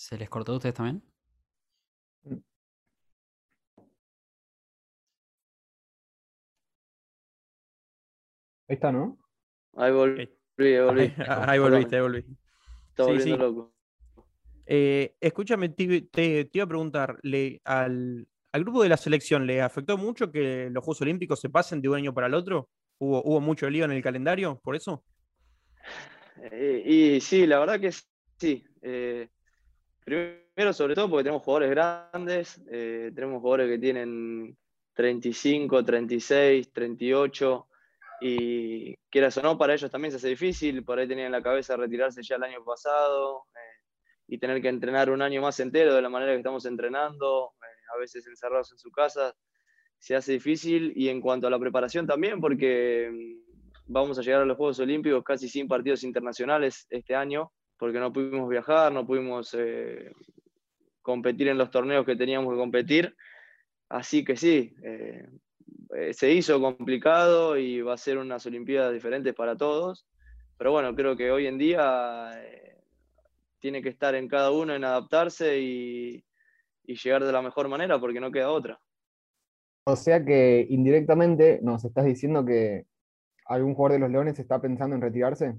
¿Se 0.00 0.16
les 0.16 0.30
cortó 0.30 0.52
a 0.52 0.56
ustedes 0.56 0.74
también? 0.74 1.02
Ahí 8.66 8.76
está, 8.76 8.90
¿no? 8.90 9.18
Ahí 9.76 9.92
volví, 9.92 10.22
ahí 10.58 10.80
volví. 10.80 11.12
Ahí, 11.28 11.58
volviste, 11.58 11.96
ahí 11.96 12.02
volviste. 12.02 12.32
sí, 12.96 13.20
sí. 13.20 13.36
loco. 13.36 13.74
Eh, 14.64 15.16
escúchame, 15.20 15.68
te, 15.68 16.48
iba 16.50 16.64
a 16.64 16.68
preguntar, 16.68 17.20
al, 17.64 18.26
grupo 18.54 18.82
de 18.82 18.88
la 18.88 18.96
selección 18.96 19.46
le 19.46 19.60
afectó 19.60 19.98
mucho 19.98 20.32
que 20.32 20.70
los 20.70 20.82
Juegos 20.82 21.02
Olímpicos 21.02 21.40
se 21.40 21.50
pasen 21.50 21.82
de 21.82 21.90
un 21.90 21.96
año 21.96 22.14
para 22.14 22.26
el 22.26 22.32
otro? 22.32 22.70
¿Hubo, 22.98 23.22
hubo 23.22 23.40
mucho 23.42 23.68
lío 23.68 23.84
en 23.84 23.90
el 23.90 24.02
calendario 24.02 24.58
por 24.64 24.76
eso? 24.76 25.04
Eh, 26.40 26.82
y 26.86 27.20
sí, 27.20 27.46
la 27.46 27.58
verdad 27.58 27.78
que 27.78 27.92
sí. 28.38 28.64
Eh, 28.80 29.28
primero, 30.10 30.72
sobre 30.72 30.94
todo 30.94 31.08
porque 31.08 31.24
tenemos 31.24 31.42
jugadores 31.42 31.70
grandes, 31.70 32.62
tenemos 32.66 33.40
jugadores 33.40 33.68
que 33.68 33.78
tienen 33.78 34.56
35, 34.94 35.84
36, 35.84 36.72
38 36.72 37.68
y 38.20 38.96
quieras 39.08 39.36
o 39.38 39.42
no, 39.42 39.56
para 39.56 39.74
ellos 39.74 39.90
también 39.90 40.12
se 40.12 40.18
hace 40.18 40.28
difícil, 40.28 40.84
por 40.84 40.98
ahí 40.98 41.08
tenían 41.08 41.26
en 41.26 41.32
la 41.32 41.42
cabeza 41.42 41.76
retirarse 41.76 42.22
ya 42.22 42.36
el 42.36 42.42
año 42.42 42.62
pasado 42.64 43.44
eh, 43.54 43.82
y 44.28 44.38
tener 44.38 44.60
que 44.60 44.68
entrenar 44.68 45.10
un 45.10 45.22
año 45.22 45.40
más 45.40 45.58
entero 45.60 45.94
de 45.94 46.02
la 46.02 46.10
manera 46.10 46.32
que 46.32 46.38
estamos 46.38 46.66
entrenando, 46.66 47.54
eh, 47.62 47.96
a 47.96 47.98
veces 47.98 48.26
encerrados 48.26 48.70
en 48.72 48.78
su 48.78 48.90
casa, 48.90 49.34
se 49.98 50.14
hace 50.14 50.32
difícil. 50.32 50.92
Y 50.94 51.08
en 51.08 51.20
cuanto 51.20 51.46
a 51.46 51.50
la 51.50 51.58
preparación 51.58 52.06
también, 52.06 52.40
porque 52.40 53.10
mm, 53.10 53.92
vamos 53.92 54.18
a 54.18 54.22
llegar 54.22 54.42
a 54.42 54.44
los 54.44 54.56
Juegos 54.56 54.78
Olímpicos 54.80 55.24
casi 55.24 55.48
sin 55.48 55.66
partidos 55.66 56.04
internacionales 56.04 56.86
este 56.90 57.14
año, 57.14 57.52
porque 57.80 57.98
no 57.98 58.12
pudimos 58.12 58.46
viajar, 58.48 58.92
no 58.92 59.06
pudimos 59.06 59.56
eh, 59.58 60.12
competir 61.00 61.48
en 61.48 61.56
los 61.56 61.70
torneos 61.70 62.04
que 62.04 62.14
teníamos 62.14 62.52
que 62.52 62.58
competir. 62.58 63.16
Así 63.88 64.22
que 64.22 64.36
sí, 64.36 64.74
eh, 64.82 65.26
se 66.12 66.30
hizo 66.30 66.60
complicado 66.60 67.56
y 67.56 67.80
va 67.80 67.94
a 67.94 67.96
ser 67.96 68.18
unas 68.18 68.44
Olimpiadas 68.44 68.92
diferentes 68.92 69.34
para 69.34 69.56
todos. 69.56 70.06
Pero 70.58 70.72
bueno, 70.72 70.94
creo 70.94 71.16
que 71.16 71.30
hoy 71.32 71.46
en 71.46 71.56
día 71.56 72.30
eh, 72.36 72.76
tiene 73.60 73.80
que 73.80 73.88
estar 73.88 74.14
en 74.14 74.28
cada 74.28 74.50
uno 74.50 74.74
en 74.74 74.84
adaptarse 74.84 75.58
y, 75.58 76.24
llegar 76.84 77.24
de 77.24 77.32
la 77.32 77.40
mejor 77.40 77.68
manera 77.68 78.00
porque 78.00 78.20
no 78.20 78.32
queda 78.32 78.50
otra. 78.50 78.80
O 79.84 79.94
sea 79.94 80.24
que 80.24 80.66
indirectamente 80.68 81.60
nos 81.62 81.84
estás 81.84 82.04
diciendo 82.04 82.44
que 82.44 82.84
algún 83.46 83.74
jugador 83.74 83.92
de 83.92 83.98
los 84.00 84.10
Leones 84.10 84.38
está 84.40 84.60
pensando 84.60 84.96
en 84.96 85.02
retirarse. 85.02 85.54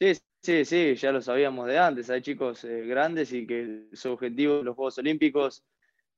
Sí, 0.00 0.14
sí, 0.40 0.64
sí, 0.64 0.94
ya 0.94 1.12
lo 1.12 1.20
sabíamos 1.20 1.66
de 1.66 1.78
antes. 1.78 2.08
Hay 2.08 2.22
chicos 2.22 2.64
eh, 2.64 2.86
grandes 2.86 3.32
y 3.34 3.46
que 3.46 3.88
su 3.92 4.12
objetivo 4.12 4.60
en 4.60 4.64
los 4.64 4.74
Juegos 4.74 4.96
Olímpicos 4.96 5.62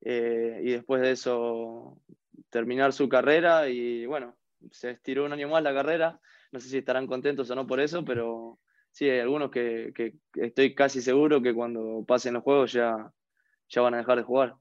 eh, 0.00 0.61
y 0.62 0.70
después 0.70 1.02
de 1.02 1.11
eso 1.11 2.00
terminar 2.49 2.93
su 2.93 3.08
carrera 3.08 3.69
y 3.69 4.06
bueno, 4.06 4.37
se 4.70 4.90
estiró 4.90 5.25
un 5.25 5.32
año 5.32 5.49
más 5.49 5.64
la 5.64 5.75
carrera, 5.75 6.20
no 6.52 6.61
sé 6.61 6.69
si 6.69 6.79
estarán 6.79 7.08
contentos 7.08 7.51
o 7.51 7.55
no 7.56 7.67
por 7.67 7.81
eso, 7.81 8.05
pero 8.05 8.60
sí, 8.93 9.08
hay 9.08 9.19
algunos 9.19 9.51
que, 9.51 9.93
estoy 10.34 10.74
casi 10.74 11.03
seguro 11.03 11.43
que 11.43 11.55
cuando 11.55 12.05
pasen 12.06 12.34
los 12.34 12.44
juegos 12.44 12.72
ya, 12.72 13.12
ya 13.69 13.81
van 13.81 13.94
a 13.94 13.98
dejar 13.98 14.19
de 14.19 14.24
jugar. 14.24 14.55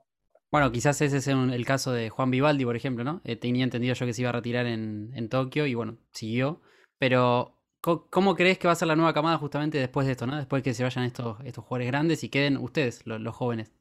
Bueno, 0.50 0.72
quizás 0.72 1.00
ese 1.02 1.18
es 1.18 1.28
el 1.28 1.66
caso 1.66 1.92
de 1.92 2.10
Juan 2.10 2.32
Vivaldi, 2.32 2.66
por 2.66 2.76
ejemplo, 2.76 3.04
¿no? 3.04 3.22
Eh, 3.24 3.36
tenía 3.36 3.64
entendido 3.64 3.94
yo 3.94 4.06
que 4.06 4.14
se 4.14 4.22
iba 4.22 4.30
a 4.30 4.34
retirar 4.34 4.66
en, 4.66 5.12
en 5.16 5.30
Tokio 5.30 5.66
y 5.68 5.76
bueno, 5.76 5.98
siguió. 6.12 6.62
Pero, 6.98 7.61
¿cómo 7.82 8.36
crees 8.36 8.60
que 8.60 8.68
va 8.68 8.74
a 8.74 8.76
ser 8.76 8.88
la 8.88 8.96
nueva 8.96 9.14
camada 9.14 9.38
justamente 9.38 9.78
después 9.78 10.06
de 10.06 10.14
esto, 10.14 10.28
¿no? 10.28 10.38
Después 10.38 10.64
que 10.64 10.74
se 10.74 10.84
vayan 10.84 11.06
estos, 11.06 11.40
estos 11.44 11.66
jugadores 11.66 11.88
grandes 11.88 12.24
y 12.24 12.30
queden 12.30 12.58
ustedes, 12.58 13.06
los 13.06 13.36
jóvenes. 13.36 13.74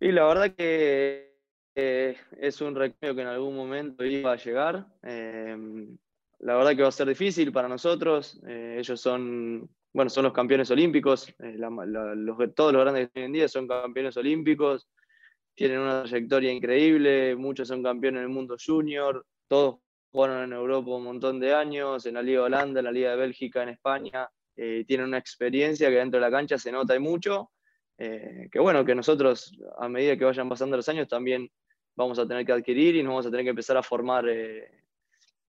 Y 0.00 0.10
la 0.10 0.24
verdad 0.24 0.54
que 0.54 1.36
eh, 1.74 2.16
es 2.38 2.60
un 2.60 2.74
recreo 2.74 3.14
que 3.14 3.22
en 3.22 3.28
algún 3.28 3.56
momento 3.56 4.04
iba 4.04 4.32
a 4.32 4.36
llegar. 4.36 4.86
Eh, 5.02 5.56
la 6.40 6.56
verdad 6.56 6.74
que 6.74 6.82
va 6.82 6.88
a 6.88 6.92
ser 6.92 7.08
difícil 7.08 7.52
para 7.52 7.68
nosotros. 7.68 8.40
Eh, 8.46 8.76
ellos 8.78 9.00
son, 9.00 9.70
bueno, 9.92 10.10
son 10.10 10.24
los 10.24 10.32
campeones 10.32 10.70
olímpicos. 10.70 11.32
todos 12.56 12.72
los 12.72 12.82
grandes 12.82 13.10
que 13.10 13.20
hoy 13.20 13.26
en 13.26 13.32
día 13.32 13.48
son 13.48 13.68
campeones 13.68 14.16
olímpicos. 14.16 14.88
Tienen 15.54 15.78
una 15.78 16.02
trayectoria 16.02 16.52
increíble. 16.52 17.36
Muchos 17.36 17.68
son 17.68 17.82
campeones 17.82 18.18
en 18.18 18.24
el 18.24 18.34
mundo 18.34 18.56
junior. 18.64 19.24
Todos 19.48 19.76
jugaron 20.12 20.44
en 20.44 20.52
Europa 20.52 20.90
un 20.90 21.04
montón 21.04 21.40
de 21.40 21.54
años, 21.54 22.06
en 22.06 22.14
la 22.14 22.22
Liga 22.22 22.40
de 22.40 22.46
Holanda, 22.46 22.80
en 22.80 22.84
la 22.84 22.92
Liga 22.92 23.10
de 23.10 23.16
Bélgica, 23.16 23.62
en 23.62 23.70
España. 23.70 24.28
tienen 24.54 25.06
una 25.06 25.18
experiencia 25.18 25.88
que 25.88 25.96
dentro 25.96 26.20
de 26.20 26.26
la 26.26 26.30
cancha 26.30 26.58
se 26.58 26.70
nota 26.70 26.94
y 26.94 26.98
mucho. 26.98 27.50
Eh, 27.98 28.48
que 28.50 28.58
bueno, 28.58 28.84
que 28.84 28.94
nosotros 28.94 29.56
a 29.78 29.88
medida 29.88 30.16
que 30.16 30.24
vayan 30.24 30.48
pasando 30.48 30.76
los 30.76 30.88
años 30.88 31.08
también 31.08 31.50
vamos 31.94 32.18
a 32.18 32.26
tener 32.26 32.44
que 32.44 32.52
adquirir 32.52 32.96
y 32.96 33.02
nos 33.02 33.10
vamos 33.10 33.26
a 33.26 33.30
tener 33.30 33.44
que 33.44 33.50
empezar 33.50 33.76
a 33.76 33.82
formar 33.82 34.28
eh, 34.28 34.70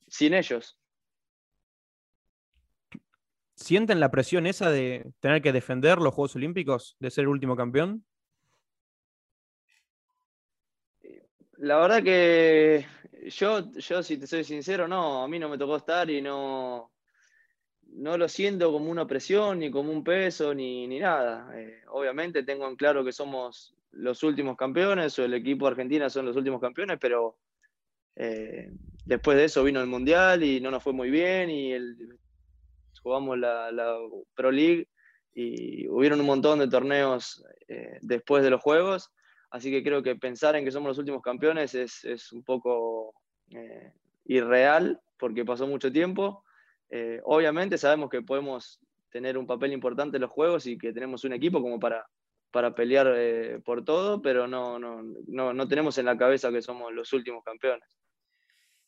sin 0.08 0.34
ellos. 0.34 0.78
¿Sienten 3.56 4.00
la 4.00 4.12
presión 4.12 4.46
esa 4.46 4.70
de 4.70 5.12
tener 5.20 5.42
que 5.42 5.52
defender 5.52 6.00
los 6.00 6.14
Juegos 6.14 6.36
Olímpicos, 6.36 6.96
de 7.00 7.12
ser 7.12 7.24
el 7.24 7.30
último 7.30 7.56
campeón? 7.56 8.06
La 11.58 11.78
verdad 11.80 12.04
que 12.04 12.86
yo, 13.30 13.72
yo, 13.72 14.04
si 14.04 14.18
te 14.18 14.28
soy 14.28 14.44
sincero, 14.44 14.88
no, 14.88 15.24
a 15.24 15.28
mí 15.28 15.40
no 15.40 15.50
me 15.50 15.58
tocó 15.58 15.78
estar 15.78 16.10
y 16.10 16.22
no, 16.22 16.92
no 17.88 18.18
lo 18.18 18.28
siento 18.28 18.72
como 18.72 18.90
una 18.90 19.06
presión, 19.06 19.60
ni 19.60 19.70
como 19.70 19.92
un 19.92 20.04
peso, 20.04 20.54
ni, 20.54 20.88
nada. 21.00 21.50
Eh, 21.56 21.82
obviamente 21.90 22.44
tengo 22.44 22.68
en 22.68 22.76
claro 22.76 23.04
que 23.04 23.12
somos 23.12 23.76
los 23.92 24.24
últimos 24.24 24.58
campeones, 24.58 25.18
o 25.20 25.26
el 25.26 25.34
equipo 25.34 25.66
de 25.66 25.72
Argentina 25.72 26.10
son 26.10 26.26
los 26.26 26.36
últimos 26.36 26.60
campeones, 26.60 26.98
pero 27.00 27.38
eh, 28.16 28.72
después 29.06 29.38
de 29.38 29.46
eso 29.46 29.64
vino 29.64 29.82
el 29.82 29.88
Mundial 29.88 30.44
y 30.44 30.62
no 30.62 30.72
nos 30.72 30.84
fue 30.84 30.94
muy 30.94 31.10
bien 31.10 31.50
y 31.50 31.74
jugamos 33.02 33.38
la, 33.38 33.98
Pro 34.34 34.52
League 34.52 34.88
y 35.34 35.88
hubieron 35.88 36.20
un 36.20 36.26
montón 36.26 36.60
de 36.60 36.68
torneos 36.68 37.44
eh, 37.68 37.98
después 38.02 38.44
de 38.44 38.50
los 38.50 38.62
Juegos, 38.62 39.12
así 39.54 39.72
que 39.72 39.84
creo 39.84 40.04
que 40.04 40.18
pensar 40.18 40.56
en 40.56 40.66
que 40.66 40.72
somos 40.72 40.90
los 40.90 40.98
últimos 40.98 41.22
campeones 41.22 41.74
es, 41.76 42.32
un 42.34 42.44
poco 42.44 43.14
eh, 43.52 43.94
irreal 44.26 45.00
porque 45.18 45.46
pasó 45.46 45.66
mucho 45.68 45.92
tiempo. 45.92 46.44
Eh, 46.90 47.22
obviamente 47.24 47.78
sabemos 47.78 48.10
que 48.10 48.22
podemos 48.22 48.82
tener 49.10 49.38
un 49.38 49.48
papel 49.48 49.72
importante 49.72 50.18
en 50.18 50.22
los 50.22 50.32
Juegos 50.32 50.66
y 50.68 50.78
que 50.78 50.92
tenemos 50.92 51.24
un 51.24 51.34
equipo 51.34 51.62
como 51.62 51.80
para, 51.80 52.06
para 52.52 52.76
pelear 52.76 53.62
por 53.64 53.86
todo, 53.86 54.22
pero 54.22 54.48
no, 54.48 54.80
no, 54.80 55.02
no, 55.28 55.54
no 55.54 55.68
tenemos 55.68 55.98
en 55.98 56.06
la 56.06 56.18
cabeza 56.18 56.52
que 56.52 56.62
somos 56.62 56.92
los 56.92 57.14
últimos 57.14 57.44
campeones. 57.44 57.88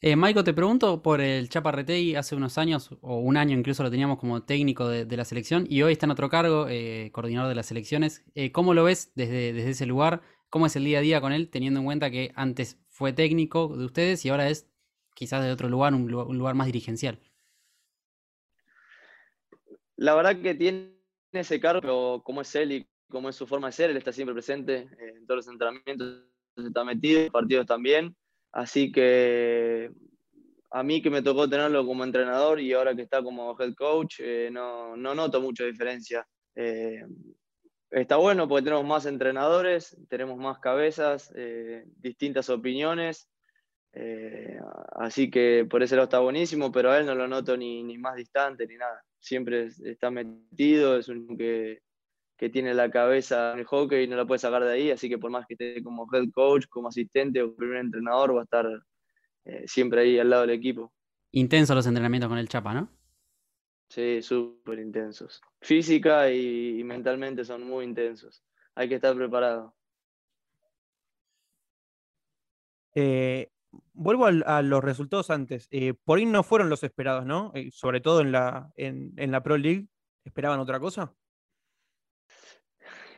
Eh, 0.01 0.15
Maiko, 0.15 0.43
te 0.43 0.53
pregunto 0.53 1.01
por 1.01 1.21
el 1.21 1.49
Chapa 1.49 1.71
hace 1.71 2.35
unos 2.35 2.57
años, 2.57 2.91
o 3.01 3.17
un 3.17 3.37
año 3.37 3.57
incluso 3.57 3.81
lo 3.81 3.89
teníamos 3.89 4.19
como 4.19 4.43
técnico 4.43 4.87
de, 4.87 5.17
la 5.17 5.25
selección, 5.25 5.65
y 5.69 5.81
hoy 5.81 5.93
está 5.93 6.05
en 6.05 6.11
otro 6.11 6.29
cargo, 6.29 6.67
eh, 6.69 7.09
coordinador 7.11 7.49
de 7.49 7.55
las 7.55 7.65
selecciones. 7.65 8.23
Eh, 8.35 8.51
¿Cómo 8.51 8.73
lo 8.73 8.83
ves 8.83 9.13
desde, 9.15 9.53
desde 9.53 9.71
ese 9.71 9.85
lugar? 9.85 10.21
¿Cómo 10.55 10.67
es 10.67 10.75
el 10.77 10.85
día 10.85 10.99
a 10.99 11.01
día 11.01 11.19
con 11.19 11.33
él, 11.33 11.49
teniendo 11.49 11.81
en 11.81 11.85
cuenta 11.85 12.09
que 12.09 12.31
antes 12.33 12.79
fue 12.87 13.11
técnico 13.11 13.75
de 13.75 13.83
ustedes 13.83 14.23
y 14.23 14.29
ahora 14.29 14.47
es 14.47 14.71
quizás 15.13 15.43
de 15.43 15.51
otro 15.51 15.67
lugar, 15.67 15.93
un, 15.93 16.09
lugar 16.09 16.55
más 16.55 16.67
dirigencial? 16.67 17.19
La 19.97 20.15
verdad 20.15 20.41
que 20.41 20.55
tiene 20.55 20.93
ese 21.33 21.59
cargo, 21.59 21.81
pero 21.81 22.21
como 22.23 22.39
es 22.39 22.55
él 22.55 22.71
y 22.71 22.87
como 23.09 23.27
es 23.27 23.35
su 23.35 23.45
forma 23.45 23.67
de 23.67 23.73
ser, 23.73 23.89
él 23.89 23.97
está 23.97 24.13
siempre 24.13 24.33
presente 24.33 24.87
en 24.97 25.25
todos 25.25 25.39
los 25.39 25.47
entrenamientos, 25.49 26.23
está 26.55 26.85
metido, 26.85 27.23
en 27.23 27.31
partidos 27.33 27.65
también. 27.65 28.15
Así 28.53 28.93
que 28.93 29.91
a 30.71 30.83
mí 30.83 31.01
que 31.01 31.09
me 31.09 31.21
tocó 31.21 31.49
tenerlo 31.49 31.85
como 31.85 32.05
entrenador 32.05 32.61
y 32.61 32.71
ahora 32.71 32.95
que 32.95 33.01
está 33.01 33.21
como 33.21 33.59
head 33.59 33.73
coach, 33.73 34.21
eh, 34.21 34.47
no, 34.49 34.95
noto 34.95 35.41
mucha 35.41 35.65
diferencia. 35.65 36.25
Eh, 36.55 37.03
está 38.01 38.17
bueno 38.17 38.47
porque 38.47 38.63
tenemos 38.63 38.85
más 38.85 39.05
entrenadores, 39.05 39.97
tenemos 40.09 40.37
más 40.37 40.59
cabezas, 40.59 41.31
eh, 41.35 41.85
distintas 41.97 42.49
opiniones. 42.49 43.29
así 44.97 45.29
que 45.31 45.65
por 45.69 45.81
ese 45.81 45.95
lado 45.95 46.05
está 46.05 46.19
buenísimo, 46.19 46.71
pero 46.71 46.91
a 46.91 46.97
él 46.99 47.05
no 47.05 47.15
lo 47.15 47.27
noto 47.27 47.55
ni, 47.55 47.83
ni 47.83 47.97
más 47.97 48.15
distante 48.15 48.67
ni 48.67 48.75
nada. 48.75 49.01
Siempre 49.19 49.69
está 49.83 50.11
metido, 50.11 50.97
es 50.97 51.07
un 51.07 51.37
que 51.37 51.79
que 52.37 52.49
tiene 52.49 52.73
la 52.73 52.89
cabeza 52.89 53.53
en 53.53 53.59
el 53.59 53.65
hockey 53.65 54.03
y 54.03 54.07
no 54.07 54.15
la 54.15 54.25
puede 54.25 54.39
sacar 54.39 54.63
de 54.63 54.73
ahí, 54.73 54.91
así 54.91 55.07
que 55.07 55.17
por 55.17 55.31
más 55.31 55.45
que 55.47 55.53
esté 55.53 55.81
como 55.83 56.07
head 56.11 56.29
coach, 56.33 56.65
como 56.67 56.89
asistente 56.89 57.41
o 57.41 57.55
primer 57.55 57.77
entrenador, 57.77 58.35
va 58.35 58.41
a 58.41 58.43
estar 58.43 58.67
eh, 59.45 59.63
siempre 59.67 60.01
ahí 60.01 60.19
al 60.19 60.29
lado 60.29 60.41
del 60.41 60.51
equipo. 60.51 60.91
Intensos 61.31 61.75
los 61.75 61.87
entrenamientos 61.87 62.29
con 62.29 62.37
el 62.37 62.49
Chapa, 62.49 62.73
¿no? 62.73 62.89
Sí, 63.89 64.21
súper 64.21 64.79
intensos. 64.79 65.41
Física 65.61 66.31
y, 66.31 66.83
mentalmente 66.83 67.45
son 67.45 67.63
muy 67.63 67.85
intensos. 67.85 68.43
Hay 68.75 68.89
que 68.89 68.95
estar 68.95 69.15
preparado. 69.15 69.75
Eh, 72.93 73.49
vuelvo 73.93 74.25
a, 74.25 74.61
los 74.61 74.83
resultados 74.83 75.29
antes. 75.29 75.67
Eh, 75.71 75.93
por 76.03 76.17
ahí 76.17 76.25
no 76.25 76.43
fueron 76.43 76.69
los 76.69 76.83
esperados, 76.83 77.25
¿no? 77.25 77.53
sobre 77.71 78.01
todo 78.01 78.21
en 78.21 78.31
la, 78.31 78.71
en 78.75 79.31
la 79.31 79.43
Pro 79.43 79.57
League. 79.57 79.87
¿Esperaban 80.23 80.59
otra 80.59 80.79
cosa? 80.79 81.13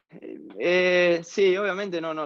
Eh, 0.10 1.22
sí, 1.24 1.56
obviamente 1.58 2.00
no, 2.02 2.14
no 2.14 2.26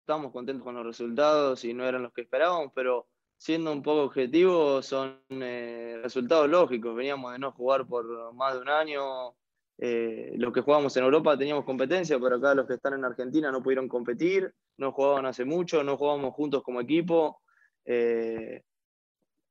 estamos 0.00 0.32
contentos 0.32 0.64
con 0.64 0.74
los 0.74 0.86
resultados 0.86 1.64
y 1.64 1.74
no 1.74 1.84
eran 1.84 2.02
los 2.02 2.12
que 2.12 2.22
esperábamos, 2.22 2.72
pero 2.74 3.08
siendo 3.36 3.72
un 3.72 3.82
poco 3.82 4.04
objetivos, 4.04 4.86
son 4.86 5.20
eh, 5.30 5.98
resultados 6.02 6.48
lógicos. 6.48 6.94
Veníamos 6.94 7.32
de 7.32 7.38
no 7.38 7.52
jugar 7.52 7.86
por 7.86 8.34
más 8.34 8.54
de 8.54 8.60
un 8.60 8.68
año. 8.68 9.36
Eh, 9.78 10.32
los 10.38 10.52
que 10.52 10.62
jugábamos 10.62 10.96
en 10.96 11.04
Europa 11.04 11.36
teníamos 11.36 11.64
competencia, 11.64 12.18
pero 12.18 12.36
acá 12.36 12.54
los 12.54 12.66
que 12.66 12.74
están 12.74 12.94
en 12.94 13.04
Argentina 13.04 13.52
no 13.52 13.62
pudieron 13.62 13.88
competir, 13.88 14.52
no 14.78 14.92
jugaban 14.92 15.26
hace 15.26 15.44
mucho, 15.44 15.82
no 15.84 15.98
jugábamos 15.98 16.34
juntos 16.34 16.62
como 16.62 16.80
equipo. 16.80 17.42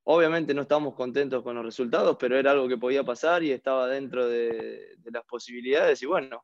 obviamente 0.03 0.53
no 0.53 0.63
estábamos 0.63 0.95
contentos 0.95 1.43
con 1.43 1.55
los 1.55 1.65
resultados, 1.65 2.17
pero 2.19 2.37
era 2.37 2.51
algo 2.51 2.67
que 2.67 2.77
podía 2.77 3.03
pasar 3.03 3.43
y 3.43 3.51
estaba 3.51 3.87
dentro 3.87 4.27
de, 4.27 4.95
de 4.97 5.11
las 5.11 5.25
posibilidades. 5.25 6.01
Y 6.01 6.05
bueno, 6.07 6.43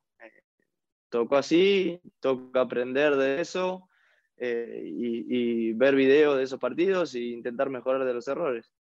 tocó 1.09 1.37
así, 1.37 1.99
toca 2.19 2.61
aprender 2.61 3.15
de 3.15 3.41
eso 3.41 3.87
eh, 4.43 4.81
y, 4.83 5.73
ver 5.73 5.95
videos 5.95 6.37
de 6.37 6.43
esos 6.43 6.59
partidos 6.59 7.13
e 7.15 7.19
intentar 7.19 7.69
mejorar 7.69 8.03
de 8.05 8.13
los 8.13 8.27
errores. 8.27 8.71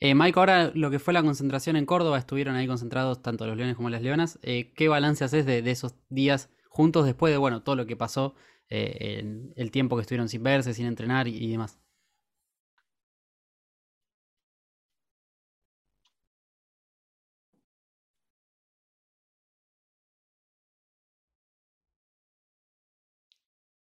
Eh, 0.00 0.14
ahora 0.34 0.72
lo 0.74 0.90
que 0.90 0.98
fue 0.98 1.12
la 1.12 1.22
concentración 1.22 1.76
en 1.76 1.86
Córdoba, 1.86 2.18
estuvieron 2.18 2.56
ahí 2.56 2.66
concentrados 2.66 3.22
tanto 3.22 3.46
los 3.46 3.56
leones 3.56 3.76
como 3.76 3.90
las 3.90 4.02
leonas. 4.02 4.38
Eh, 4.42 4.72
¿Qué 4.74 4.88
balance 4.88 5.22
haces 5.24 5.44
de, 5.46 5.58
esos 5.70 5.94
días 6.08 6.50
juntos 6.68 7.04
después 7.04 7.30
de 7.32 7.36
bueno, 7.38 7.62
todo 7.62 7.76
lo 7.76 7.86
que 7.86 7.96
pasó, 7.96 8.34
eh, 8.70 9.18
en 9.20 9.52
el 9.56 9.70
tiempo 9.70 9.96
que 9.96 10.02
estuvieron 10.02 10.28
sin 10.28 10.42
verse, 10.42 10.74
sin 10.74 10.86
entrenar 10.86 11.28
y 11.28 11.50
demás? 11.50 11.81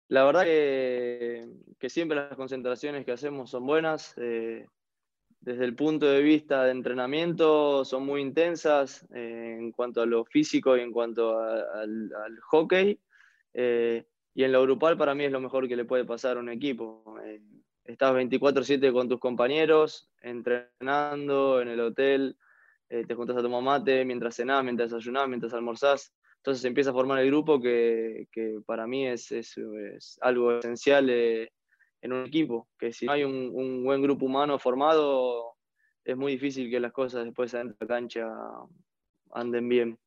La 0.08 0.24
verdad 0.24 0.44
que, 0.44 1.46
siempre 1.88 2.16
las 2.16 2.34
concentraciones 2.34 3.04
que 3.04 3.12
hacemos 3.12 3.50
son 3.50 3.66
buenas. 3.66 4.14
Eh, 4.16 4.66
desde 5.40 5.64
el 5.64 5.74
punto 5.76 6.06
de 6.06 6.22
vista 6.22 6.64
de 6.64 6.72
entrenamiento 6.72 7.84
son 7.84 8.06
muy 8.06 8.22
intensas 8.22 9.06
eh, 9.14 9.56
en 9.58 9.70
cuanto 9.70 10.00
a 10.00 10.06
lo 10.06 10.24
físico 10.24 10.76
y 10.76 10.80
en 10.80 10.92
cuanto 10.92 11.38
al, 11.38 12.10
hockey. 12.42 12.98
Eh, 13.52 14.06
y 14.34 14.44
en 14.44 14.52
lo 14.52 14.62
grupal 14.62 14.96
para 14.96 15.14
mí 15.14 15.24
es 15.24 15.32
lo 15.32 15.40
mejor 15.40 15.68
que 15.68 15.76
le 15.76 15.84
puede 15.84 16.04
pasar 16.06 16.38
a 16.38 16.40
un 16.40 16.48
equipo. 16.48 17.16
estás 17.84 18.14
24/7 18.14 18.92
con 18.92 19.08
tus 19.08 19.20
compañeros, 19.20 20.10
entrenando 20.22 21.60
en 21.60 21.68
el 21.68 21.80
hotel, 21.80 22.36
te 22.88 23.14
juntas 23.14 23.36
a 23.36 23.42
tomar 23.42 23.62
mate 23.62 24.04
mientras 24.06 24.36
cenás, 24.36 24.64
mientras 24.64 24.90
desayunás, 24.90 25.28
mientras 25.28 25.52
almorzás. 25.52 26.14
Entonces 26.48 26.64
empieza 26.64 26.88
a 26.88 26.94
formar 26.94 27.18
el 27.18 27.26
grupo 27.26 27.60
que, 27.60 28.26
para 28.64 28.86
mí 28.86 29.06
es, 29.06 29.30
algo 30.22 30.56
esencial 30.56 31.10
eh, 31.10 31.50
en 32.00 32.12
un 32.14 32.24
equipo, 32.24 32.68
que 32.78 32.90
si 32.90 33.04
no 33.04 33.12
hay 33.12 33.22
un, 33.22 33.84
buen 33.84 34.00
grupo 34.00 34.24
humano 34.24 34.58
formado, 34.58 35.56
es 36.02 36.16
muy 36.16 36.32
difícil 36.32 36.70
que 36.70 36.80
las 36.80 36.92
cosas 36.92 37.26
después 37.26 37.52
de 37.52 37.64
la 37.64 37.86
cancha 37.86 38.26
anden 39.32 39.68
bien. 39.68 39.98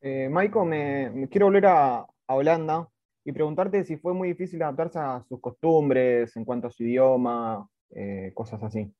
Eh, 0.00 0.28
Maiko, 0.28 0.64
me, 0.64 1.28
quiero 1.30 1.46
volver 1.46 1.66
a, 1.66 2.04
Holanda 2.26 2.88
y 3.24 3.30
preguntarte 3.30 3.84
si 3.84 3.96
fue 3.96 4.12
muy 4.12 4.30
difícil 4.30 4.60
adaptarse 4.60 4.98
a 4.98 5.22
sus 5.28 5.40
costumbres 5.40 6.36
en 6.36 6.44
cuanto 6.44 6.66
a 6.66 6.70
su 6.72 6.82
idioma, 6.82 7.64
eh, 7.90 8.32
cosas 8.34 8.60
así. 8.64 8.92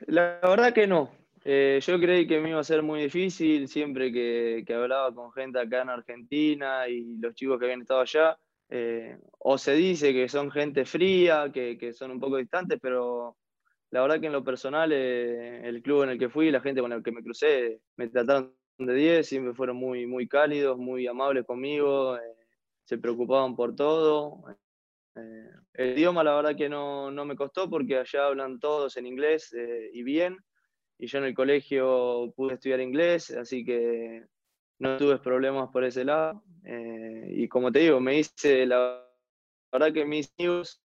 La 0.00 0.38
verdad 0.42 0.74
que 0.74 0.86
no. 0.86 1.21
Eh, 1.44 1.80
yo 1.82 1.98
creí 1.98 2.26
que 2.26 2.40
me 2.40 2.50
iba 2.50 2.60
a 2.60 2.64
ser 2.64 2.82
muy 2.82 3.02
difícil 3.02 3.66
siempre 3.66 4.12
que, 4.12 4.64
hablaba 4.72 5.12
con 5.12 5.32
gente 5.32 5.58
acá 5.58 5.82
en 5.82 5.90
Argentina 5.90 6.88
y 6.88 7.16
los 7.18 7.34
chicos 7.34 7.58
que 7.58 7.64
habían 7.64 7.82
estado 7.82 8.00
allá. 8.00 8.38
Eh, 8.68 9.18
o 9.40 9.58
se 9.58 9.74
dice 9.74 10.12
que 10.12 10.28
son 10.28 10.50
gente 10.50 10.84
fría, 10.84 11.50
que, 11.52 11.92
son 11.92 12.12
un 12.12 12.20
poco 12.20 12.36
distantes, 12.36 12.78
pero 12.80 13.36
la 13.90 14.02
verdad 14.02 14.20
que 14.20 14.28
en 14.28 14.32
lo 14.32 14.44
personal, 14.44 14.92
eh, 14.92 15.68
el 15.68 15.82
club 15.82 16.04
en 16.04 16.10
el 16.10 16.18
que 16.18 16.30
fui, 16.30 16.50
la 16.50 16.60
gente 16.60 16.80
con 16.80 16.90
la 16.90 17.02
que 17.02 17.12
me 17.12 17.22
crucé, 17.22 17.80
me 17.96 18.08
trataron 18.08 18.54
de 18.78 18.94
10, 18.94 19.26
siempre 19.26 19.54
fueron 19.54 19.76
muy, 19.76 20.06
muy 20.06 20.28
cálidos, 20.28 20.78
muy 20.78 21.06
amables 21.06 21.44
conmigo, 21.44 22.18
se 22.84 22.98
preocupaban 22.98 23.54
por 23.56 23.74
todo. 23.76 24.44
el 25.74 25.98
idioma 25.98 26.24
la 26.24 26.36
verdad 26.36 26.56
que 26.56 26.68
no, 26.68 27.10
no, 27.10 27.24
me 27.24 27.36
costó 27.36 27.68
porque 27.68 27.98
allá 27.98 28.26
hablan 28.26 28.58
todos 28.60 28.96
en 28.96 29.06
inglés 29.06 29.54
y 29.92 30.02
bien 30.02 30.38
y 31.02 31.08
yo 31.08 31.18
en 31.18 31.24
el 31.24 31.34
colegio 31.34 32.32
pude 32.36 32.54
estudiar 32.54 32.78
inglés, 32.80 33.32
así 33.32 33.64
que 33.64 34.24
no 34.78 34.96
tuve 34.98 35.18
problemas 35.18 35.68
por 35.70 35.82
ese 35.82 36.04
lado. 36.04 36.44
Eh, 36.64 37.26
y 37.28 37.48
como 37.48 37.72
te 37.72 37.80
digo, 37.80 37.98
me 37.98 38.20
hice, 38.20 38.64
la 38.66 39.04
verdad 39.72 39.92
que 39.92 40.04
mis 40.04 40.32
news, 40.38 40.80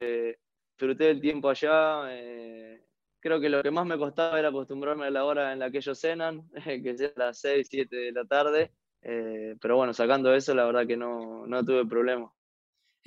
eh, 0.00 0.38
disfruté 0.72 1.10
el 1.10 1.20
tiempo 1.20 1.50
allá. 1.50 2.06
Eh, 2.16 2.82
creo 3.20 3.38
que 3.38 3.50
lo 3.50 3.62
que 3.62 3.70
más 3.70 3.84
me 3.84 3.98
costaba 3.98 4.38
era 4.38 4.48
acostumbrarme 4.48 5.04
a 5.04 5.10
la 5.10 5.26
hora 5.26 5.52
en 5.52 5.58
la 5.58 5.70
que 5.70 5.78
ellos 5.78 6.00
cenan, 6.00 6.48
que 6.64 6.90
es 6.98 7.12
las 7.14 7.38
6, 7.38 7.68
7 7.70 7.94
de 7.94 8.12
la 8.12 8.24
tarde. 8.24 8.72
pero 9.02 9.76
bueno, 9.76 9.92
sacando 9.92 10.34
eso, 10.34 10.54
la 10.54 10.64
verdad 10.64 10.86
que 10.86 10.96
no, 10.96 11.46
no 11.46 11.62
tuve 11.62 11.84
problemas. 11.84 12.32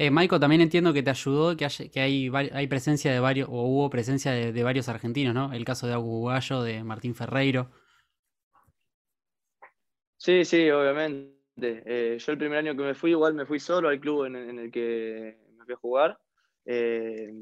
Eh, 0.01 0.11
Maiko, 0.11 0.39
también 0.39 0.61
entiendo 0.61 0.93
que 0.93 1.03
te 1.03 1.09
ayudó, 1.09 1.57
que, 1.57 1.65
hay, 1.99 2.67
presencia 2.67 3.11
de 3.11 3.19
varios, 3.19 3.49
o 3.49 3.63
hubo 3.63 3.89
presencia 3.89 4.31
de, 4.31 4.63
varios 4.63 4.87
argentinos, 4.87 5.35
¿no? 5.35 5.51
El 5.51 5.65
caso 5.65 5.87
de 5.87 5.93
Aguayo, 5.93 6.63
de 6.63 6.85
Martín 6.85 7.15
Ferreiro. 7.15 7.69
Sí, 10.15 10.45
sí, 10.45 10.69
obviamente. 10.69 11.33
Eh, 11.57 12.17
yo 12.17 12.31
el 12.31 12.37
primer 12.37 12.59
año 12.59 12.77
que 12.77 12.83
me 12.83 12.95
fui, 12.95 13.11
igual 13.11 13.33
me 13.33 13.45
fui 13.45 13.59
solo 13.59 13.89
al 13.89 13.99
club 13.99 14.23
en, 14.23 14.37
el 14.37 14.71
que 14.71 15.37
me 15.57 15.65
fui 15.65 15.73
a 15.73 15.77
jugar. 15.77 16.17
Eh, 16.63 17.33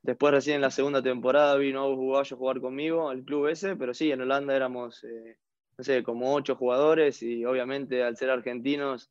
después 0.00 0.32
recién 0.32 0.56
en 0.56 0.62
la 0.62 0.70
segunda 0.70 1.02
temporada 1.02 1.54
vino 1.56 1.80
a 1.80 1.88
Uruguayo 1.90 2.34
a 2.34 2.38
jugar 2.38 2.62
conmigo 2.62 3.10
al 3.10 3.24
club 3.24 3.48
ese, 3.48 3.76
pero 3.76 3.92
sí, 3.92 4.10
en 4.10 4.22
Holanda 4.22 4.56
éramos, 4.56 5.04
eh, 5.04 5.36
no 5.76 5.84
sé, 5.84 6.02
como 6.02 6.32
ocho 6.32 6.56
jugadores 6.56 7.22
y 7.22 7.44
obviamente 7.44 8.02
al 8.02 8.16
ser 8.16 8.30
argentinos 8.30 9.10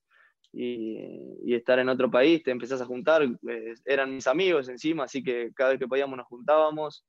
y, 0.55 1.53
estar 1.53 1.79
en 1.79 1.89
otro 1.89 2.11
país 2.11 2.43
te 2.43 2.51
empezás 2.51 2.81
a 2.81 2.85
juntar, 2.85 3.21
eran 3.85 4.15
mis 4.15 4.27
amigos 4.27 4.67
encima, 4.69 5.05
así 5.05 5.23
que 5.23 5.51
cada 5.55 5.71
vez 5.71 5.79
que 5.79 5.87
podíamos 5.87 6.17
nos 6.17 6.27
juntábamos, 6.27 7.05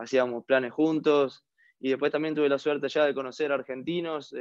hacíamos 0.00 0.44
planes 0.44 0.72
juntos 0.72 1.44
y 1.80 1.90
después 1.90 2.12
también 2.12 2.34
tuve 2.34 2.48
la 2.48 2.58
suerte 2.58 2.88
ya 2.88 3.04
de 3.04 3.14
conocer 3.14 3.50
argentinos 3.50 4.32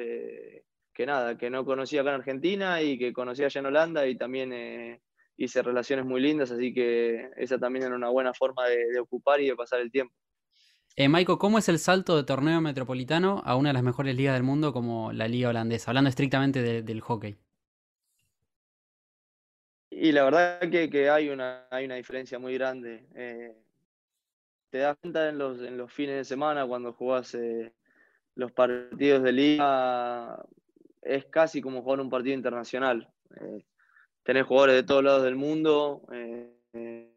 que 0.98 1.06
nada, 1.06 1.38
que 1.38 1.52
no 1.52 1.64
conocía 1.64 2.02
acá 2.02 2.10
en 2.10 2.16
Argentina 2.16 2.82
y 2.82 2.98
que 2.98 3.14
conocía 3.14 3.46
allá 3.46 3.60
en 3.60 3.68
Holanda 3.68 4.08
y 4.08 4.18
también 4.18 4.52
eh, 4.52 5.00
hice 5.38 5.62
relaciones 5.62 6.06
muy 6.06 6.20
lindas, 6.20 6.50
así 6.50 6.74
que 6.74 7.30
esa 7.38 7.60
también 7.60 7.86
era 7.86 7.96
una 7.96 8.10
buena 8.10 8.34
forma 8.34 8.66
de, 8.66 9.00
ocupar 9.00 9.40
y 9.40 9.46
de 9.46 9.56
pasar 9.56 9.80
el 9.80 9.92
tiempo. 9.92 10.16
Eh, 10.96 11.08
Maiko, 11.08 11.38
¿cómo 11.38 11.60
es 11.60 11.70
el 11.70 11.78
salto 11.78 12.18
de 12.18 12.24
torneo 12.24 12.62
metropolitano 12.62 13.44
a 13.46 13.56
una 13.56 13.70
de 13.70 13.74
las 13.74 13.84
mejores 13.84 14.16
ligas 14.16 14.34
del 14.34 14.42
mundo 14.42 14.74
como 14.74 15.14
la 15.14 15.28
liga 15.28 15.50
holandesa, 15.50 15.92
hablando 15.92 16.10
estrictamente 16.10 16.82
del 16.82 17.02
hockey? 17.02 17.38
Y 20.00 20.12
la 20.12 20.26
verdad 20.26 20.60
que, 20.70 21.10
hay, 21.10 21.30
una, 21.30 21.66
hay 21.72 21.86
una 21.86 21.96
diferencia 21.96 22.38
muy 22.38 22.54
grande. 22.54 23.08
Eh, 23.16 23.56
te 24.70 24.78
das 24.78 24.96
cuenta 25.02 25.28
en 25.30 25.40
los, 25.40 25.60
en 25.60 25.76
los 25.76 25.92
fines 25.92 26.18
de 26.18 26.24
semana 26.24 26.68
cuando 26.68 26.94
jugás 26.94 27.34
eh, 27.34 27.74
los 28.36 28.52
partidos 28.52 29.24
de 29.24 29.32
liga, 29.32 30.46
es 31.02 31.26
casi 31.26 31.62
como 31.62 31.82
jugar 31.82 32.00
un 32.00 32.12
partido 32.12 32.36
internacional. 32.36 33.12
Eh, 33.42 33.66
tenés 34.22 34.46
jugadores 34.46 34.76
de 34.76 34.84
todos 34.84 35.04
lados 35.04 35.24
del 35.24 35.36
mundo, 35.36 36.04
eh, 36.12 37.12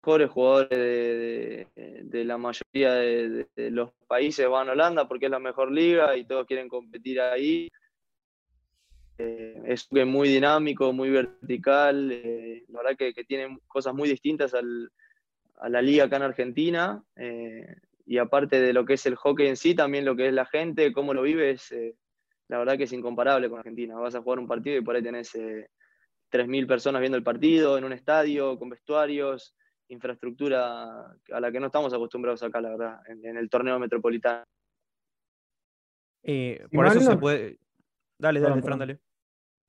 mejores 0.00 0.30
jugadores 0.30 0.70
de, 0.70 2.24
la 2.24 2.38
mayoría 2.38 2.94
de, 2.94 3.46
los 3.70 3.92
países 4.06 4.48
van 4.48 4.70
a 4.70 4.72
Holanda 4.72 5.06
porque 5.06 5.26
es 5.26 5.30
la 5.30 5.38
mejor 5.38 5.70
liga 5.70 6.16
y 6.16 6.24
todos 6.24 6.46
quieren 6.46 6.70
competir 6.70 7.20
ahí. 7.20 7.68
Es 9.66 9.88
muy 9.92 10.28
dinámico, 10.28 10.92
muy 10.92 11.10
vertical, 11.10 12.08
la 12.08 12.82
verdad 12.82 12.96
que, 12.96 13.14
que, 13.14 13.24
tiene 13.24 13.58
cosas 13.66 13.94
muy 13.94 14.08
distintas 14.08 14.54
a 14.54 15.68
la 15.68 15.82
liga 15.82 16.04
acá 16.04 16.16
en 16.16 16.22
Argentina 16.22 17.04
y 18.06 18.18
aparte 18.18 18.60
de 18.60 18.72
lo 18.72 18.84
que 18.84 18.94
es 18.94 19.06
el 19.06 19.16
hockey 19.16 19.46
en 19.46 19.56
sí, 19.56 19.74
también 19.74 20.04
lo 20.04 20.16
que 20.16 20.28
es 20.28 20.34
la 20.34 20.46
gente, 20.46 20.92
cómo 20.92 21.14
lo 21.14 21.22
vives, 21.22 21.70
eh, 21.72 21.96
la 22.48 22.58
verdad 22.58 22.76
que 22.76 22.84
es 22.84 22.92
incomparable 22.92 23.48
con 23.48 23.58
Argentina. 23.58 23.96
Vas 23.96 24.14
a 24.14 24.22
jugar 24.22 24.38
un 24.38 24.48
partido 24.48 24.76
y 24.76 24.82
por 24.82 24.96
ahí 24.96 25.02
tenés 25.02 25.34
eh, 25.34 25.68
3.000 26.30 26.66
personas 26.66 27.00
viendo 27.00 27.16
el 27.16 27.24
partido 27.24 27.78
en 27.78 27.84
un 27.84 27.92
estadio, 27.92 28.58
con 28.58 28.68
vestuarios, 28.70 29.54
infraestructura 29.88 31.14
a 31.32 31.40
la 31.40 31.52
que 31.52 31.60
no 31.60 31.66
estamos 31.66 31.92
acostumbrados 31.92 32.42
acá, 32.42 32.60
la 32.60 32.70
verdad, 32.70 33.00
en, 33.06 33.36
el 33.36 33.48
torneo 33.48 33.78
metropolitano. 33.78 34.44
Eh, 36.22 36.66
por 36.72 36.86
eso 36.86 37.00
se 37.00 37.16
puede... 37.16 37.58
Dale, 38.18 38.40
dale, 38.40 38.62
Fran, 38.62 38.78
dale. 38.78 38.98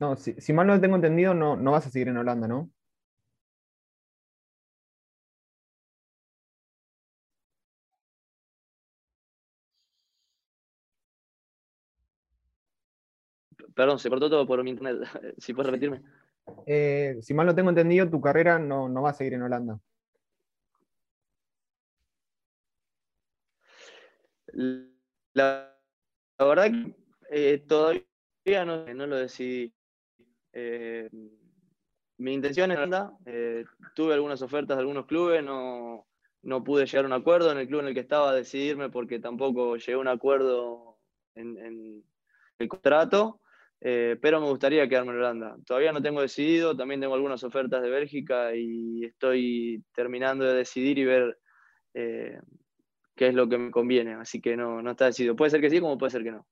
No, 0.04 0.16
si, 0.16 0.34
si, 0.38 0.52
mal 0.52 0.66
no 0.66 0.78
tengo 0.80 0.96
entendido, 0.96 1.32
no, 1.32 1.56
no 1.56 1.72
vas 1.72 1.86
a 1.86 1.90
seguir 1.90 2.08
en 2.08 2.18
Holanda, 2.18 2.46
¿no? 2.46 2.70
Perdón, 13.74 13.98
se 13.98 14.10
cortó 14.10 14.28
todo 14.28 14.46
por 14.46 14.62
mi 14.62 14.70
internet. 14.70 15.08
si 15.38 15.54
puedes 15.54 15.70
repetirme. 15.70 16.02
Eh, 16.66 17.16
si 17.22 17.32
mal 17.32 17.46
no 17.46 17.54
tengo 17.54 17.70
entendido, 17.70 18.10
tu 18.10 18.20
carrera 18.20 18.58
no, 18.58 18.92
va 19.00 19.10
a 19.10 19.14
seguir 19.14 19.34
en 19.34 19.42
Holanda. 19.42 19.80
La, 25.32 25.74
verdad 26.38 26.70
que 26.70 26.94
eh, 27.30 27.58
todavía 27.66 28.64
no, 28.66 29.06
lo 29.06 29.16
decidí. 29.16 29.72
Eh, 30.54 31.10
mi 32.18 32.32
intención 32.32 32.70
es 32.70 32.78
Holanda. 32.78 33.12
tuve 33.94 34.14
algunas 34.14 34.40
ofertas 34.40 34.76
de 34.76 34.80
algunos 34.80 35.06
clubes, 35.06 35.44
no, 35.44 36.06
pude 36.64 36.86
llegar 36.86 37.04
a 37.04 37.08
un 37.08 37.12
acuerdo 37.12 37.52
en 37.52 37.58
el 37.58 37.66
club 37.66 37.80
en 37.80 37.88
el 37.88 37.94
que 37.94 38.00
estaba 38.00 38.32
decidirme 38.32 38.88
porque 38.88 39.18
tampoco 39.18 39.76
llegué 39.76 39.94
a 39.94 39.98
un 39.98 40.08
acuerdo 40.08 40.98
en 41.34 42.04
el 42.58 42.68
contrato. 42.68 43.40
Eh, 43.86 44.16
pero 44.20 44.40
me 44.40 44.48
gustaría 44.48 44.88
quedarme 44.88 45.12
en 45.12 45.18
Holanda. 45.18 45.56
Todavía 45.66 45.92
no 45.92 46.00
tengo 46.00 46.22
decidido, 46.22 46.74
también 46.74 47.02
tengo 47.02 47.14
algunas 47.14 47.44
ofertas 47.44 47.82
de 47.82 47.90
Bélgica 47.90 48.56
y 48.56 49.04
estoy 49.04 49.84
terminando 49.94 50.46
de 50.46 50.54
decidir 50.54 50.98
y 50.98 51.04
ver 51.04 51.38
eh, 51.92 52.40
qué 53.14 53.28
es 53.28 53.34
lo 53.34 53.46
que 53.46 53.58
me 53.58 53.70
conviene, 53.70 54.14
así 54.14 54.40
que 54.40 54.56
no, 54.56 54.80
no 54.80 54.92
está 54.92 55.04
decidido. 55.04 55.36
Puede 55.36 55.50
ser 55.50 55.60
que 55.60 55.68
sí, 55.68 55.80
como 55.80 55.98
puede 55.98 56.12
ser 56.12 56.22
que 56.22 56.32
no. 56.32 56.46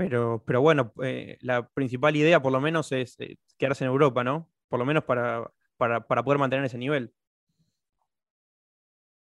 Pero, 0.00 0.42
pero 0.46 0.62
bueno, 0.62 0.94
eh, 1.02 1.36
la 1.42 1.68
principal 1.68 2.16
idea 2.16 2.40
por 2.40 2.52
lo 2.52 2.58
menos 2.58 2.90
es 2.90 3.18
quedarse 3.58 3.84
en 3.84 3.90
Europa, 3.90 4.24
¿no? 4.24 4.48
Por 4.70 4.78
lo 4.78 4.86
menos 4.86 5.04
para, 5.04 5.52
para, 5.76 6.06
para 6.06 6.22
poder 6.22 6.38
mantener 6.38 6.64
ese 6.64 6.78
nivel. 6.78 7.12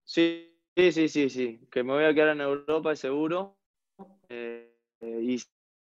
Sí, 0.03 0.57
sí, 0.75 0.91
sí, 0.91 1.09
sí, 1.09 1.29
sí. 1.29 1.67
Que 1.69 1.83
me 1.83 1.93
voy 1.93 2.05
a 2.05 2.13
quedar 2.15 2.29
en 2.29 2.41
Europa 2.41 2.95
seguro. 2.95 3.55
y 4.99 5.39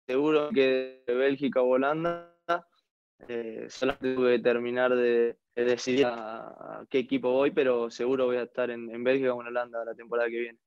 seguro 0.06 0.50
que 0.50 1.02
de 1.04 1.14
Bélgica 1.14 1.60
o 1.60 1.70
Holanda, 1.70 2.38
eh, 3.26 3.66
solamente 3.68 4.14
tuve 4.14 4.36
que 4.36 4.42
terminar 4.44 4.94
de, 4.94 5.38
decidir 5.56 6.06
a, 6.06 6.86
qué 6.88 7.00
equipo 7.00 7.32
voy, 7.32 7.50
pero 7.50 7.90
seguro 7.90 8.26
voy 8.26 8.36
a 8.36 8.44
estar 8.44 8.70
en, 8.70 9.02
Bélgica 9.02 9.34
o 9.34 9.40
en 9.40 9.48
Holanda 9.48 9.84
la 9.84 9.96
temporada 9.96 10.28
que 10.28 10.38
viene. 10.38 10.58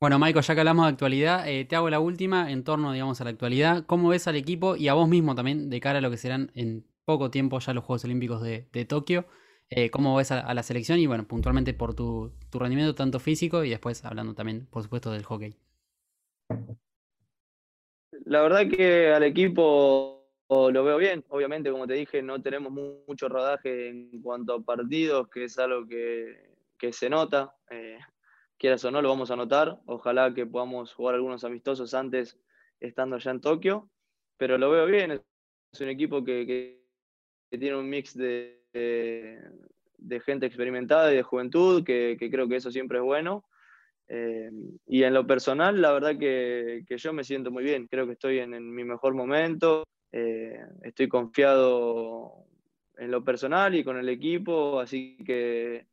Bueno, 0.00 0.18
Michael, 0.18 0.42
ya 0.42 0.54
que 0.54 0.60
hablamos 0.60 0.86
de 0.86 0.92
actualidad, 0.92 1.46
eh, 1.46 1.66
te 1.66 1.76
hago 1.76 1.90
la 1.90 2.00
última 2.00 2.50
en 2.50 2.64
torno, 2.64 2.90
digamos, 2.92 3.20
a 3.20 3.24
la 3.24 3.30
actualidad. 3.30 3.84
¿Cómo 3.84 4.08
ves 4.08 4.26
al 4.28 4.36
equipo 4.36 4.74
y 4.74 4.88
a 4.88 4.94
vos 4.94 5.06
mismo 5.06 5.34
también 5.34 5.68
de 5.68 5.78
cara 5.78 5.98
a 5.98 6.00
lo 6.00 6.10
que 6.10 6.16
serán 6.16 6.50
en 6.54 6.86
poco 7.04 7.30
tiempo 7.30 7.58
ya 7.58 7.74
los 7.74 7.84
Juegos 7.84 8.06
Olímpicos 8.06 8.40
de, 8.42 8.84
Tokio? 8.88 9.26
Eh, 9.68 9.90
¿Cómo 9.90 10.16
ves 10.16 10.32
a, 10.32 10.54
la 10.54 10.62
selección? 10.62 10.98
Y 10.98 11.06
bueno, 11.06 11.28
puntualmente 11.28 11.74
por 11.74 11.94
tu, 11.94 12.32
rendimiento 12.50 12.94
tanto 12.94 13.20
físico 13.20 13.62
y 13.62 13.68
después 13.68 14.02
hablando 14.06 14.32
también, 14.34 14.66
por 14.70 14.82
supuesto, 14.82 15.12
del 15.12 15.24
hockey. 15.24 15.54
La 18.24 18.40
verdad 18.40 18.70
que 18.70 19.12
al 19.12 19.22
equipo 19.24 20.30
lo 20.48 20.82
veo 20.82 20.96
bien. 20.96 21.26
Obviamente, 21.28 21.70
como 21.70 21.86
te 21.86 21.92
dije, 21.92 22.22
no 22.22 22.40
tenemos 22.40 22.72
mucho 23.06 23.28
rodaje 23.28 23.90
en 23.90 24.22
cuanto 24.22 24.54
a 24.54 24.62
partidos, 24.62 25.28
que 25.28 25.44
es 25.44 25.58
algo 25.58 25.86
que, 25.86 26.90
se 26.90 27.10
nota. 27.10 27.54
Eh, 27.70 27.98
quieras 28.60 28.84
o 28.84 28.92
no, 28.92 29.02
lo 29.02 29.08
vamos 29.08 29.32
a 29.32 29.36
notar. 29.36 29.80
Ojalá 29.86 30.32
que 30.32 30.46
podamos 30.46 30.94
jugar 30.94 31.16
algunos 31.16 31.42
amistosos 31.42 31.94
antes, 31.94 32.38
estando 32.78 33.18
ya 33.18 33.32
en 33.32 33.40
Tokio. 33.40 33.90
Pero 34.36 34.56
lo 34.58 34.70
veo 34.70 34.86
bien. 34.86 35.10
Es 35.72 35.80
un 35.80 35.88
equipo 35.88 36.22
que, 36.22 36.78
tiene 37.50 37.76
un 37.76 37.88
mix 37.88 38.16
de, 38.16 38.62
de, 38.72 40.20
gente 40.20 40.46
experimentada 40.46 41.12
y 41.12 41.16
de 41.16 41.22
juventud, 41.22 41.82
que 41.82 42.16
creo 42.30 42.48
que 42.48 42.56
eso 42.56 42.70
siempre 42.70 42.98
es 42.98 43.04
bueno. 43.04 43.44
Eh, 44.12 44.50
y 44.88 45.04
en 45.04 45.14
lo 45.14 45.24
personal, 45.24 45.80
la 45.80 45.92
verdad 45.92 46.18
que, 46.18 46.82
yo 46.88 47.12
me 47.12 47.22
siento 47.22 47.52
muy 47.52 47.62
bien, 47.62 47.86
creo 47.86 48.06
que 48.06 48.14
estoy 48.14 48.40
en, 48.40 48.74
mi 48.74 48.82
mejor 48.82 49.14
momento, 49.14 49.84
eh, 50.10 50.58
estoy 50.82 51.06
confiado 51.06 52.44
en 52.96 53.12
lo 53.12 53.22
personal 53.22 53.72
y 53.76 53.84
con 53.84 53.96
el 53.98 54.08
equipo, 54.08 54.80
así 54.80 55.16
que 55.24 55.86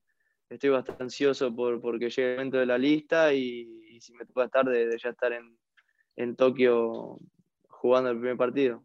estoy 0.50 0.70
bastante 0.70 1.04
ansioso 1.04 1.56
por 1.56 1.82
porque 1.82 2.10
llegue 2.10 2.32
el 2.32 2.38
momento 2.38 2.58
de 2.58 2.66
la 2.66 2.78
lista 2.78 3.34
y, 3.34 4.00
si 4.00 4.14
me 4.14 4.26
toca 4.26 4.46
estar 4.46 4.66
de, 4.66 4.96
ya 5.02 5.10
estar 5.10 5.32
en, 5.34 6.36
Tokio 6.36 7.20
jugando 7.68 8.12
el 8.12 8.18
primer 8.18 8.38
partido. 8.38 8.84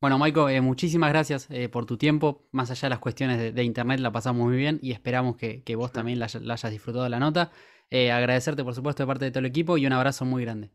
Bueno, 0.00 0.18
Maiko, 0.18 0.48
eh, 0.48 0.60
muchísimas 0.60 1.10
gracias 1.10 1.48
por 1.72 1.86
tu 1.86 1.96
tiempo. 1.96 2.46
Más 2.52 2.70
allá 2.70 2.86
de 2.86 2.90
las 2.90 2.98
cuestiones 3.00 3.54
de, 3.54 3.64
internet, 3.64 4.00
la 4.00 4.12
pasamos 4.12 4.46
muy 4.46 4.56
bien 4.56 4.78
y 4.82 4.92
esperamos 4.92 5.36
que, 5.36 5.76
vos 5.76 5.92
también 5.92 6.18
la, 6.18 6.26
hayas 6.26 6.70
disfrutado 6.70 7.04
de 7.04 7.10
la 7.10 7.18
nota. 7.18 7.50
Eh, 7.90 8.12
agradecerte, 8.12 8.64
por 8.64 8.74
supuesto, 8.74 9.02
de 9.02 9.06
parte 9.06 9.24
de 9.24 9.30
todo 9.30 9.40
el 9.40 9.46
equipo 9.46 9.78
y 9.78 9.86
un 9.86 9.92
abrazo 9.92 10.24
muy 10.24 10.44
grande. 10.44 10.70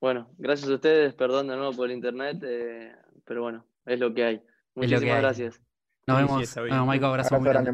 Bueno, 0.00 0.28
gracias 0.36 0.68
a 0.68 0.74
ustedes, 0.74 1.14
perdón 1.14 1.46
de 1.46 1.56
nuevo 1.56 1.72
por 1.72 1.88
el 1.88 1.96
internet, 1.96 2.42
eh, 2.42 2.92
pero 3.24 3.42
bueno, 3.42 3.64
es 3.86 4.00
lo 4.00 4.12
que 4.12 4.24
hay. 4.24 4.42
Muchísimas 4.74 5.20
gracias. 5.20 5.62
Nos 6.06 6.16
vemos. 6.16 6.86
Michael, 6.88 7.04
abrazo, 7.04 7.38
muy 7.38 7.48
grande. 7.48 7.72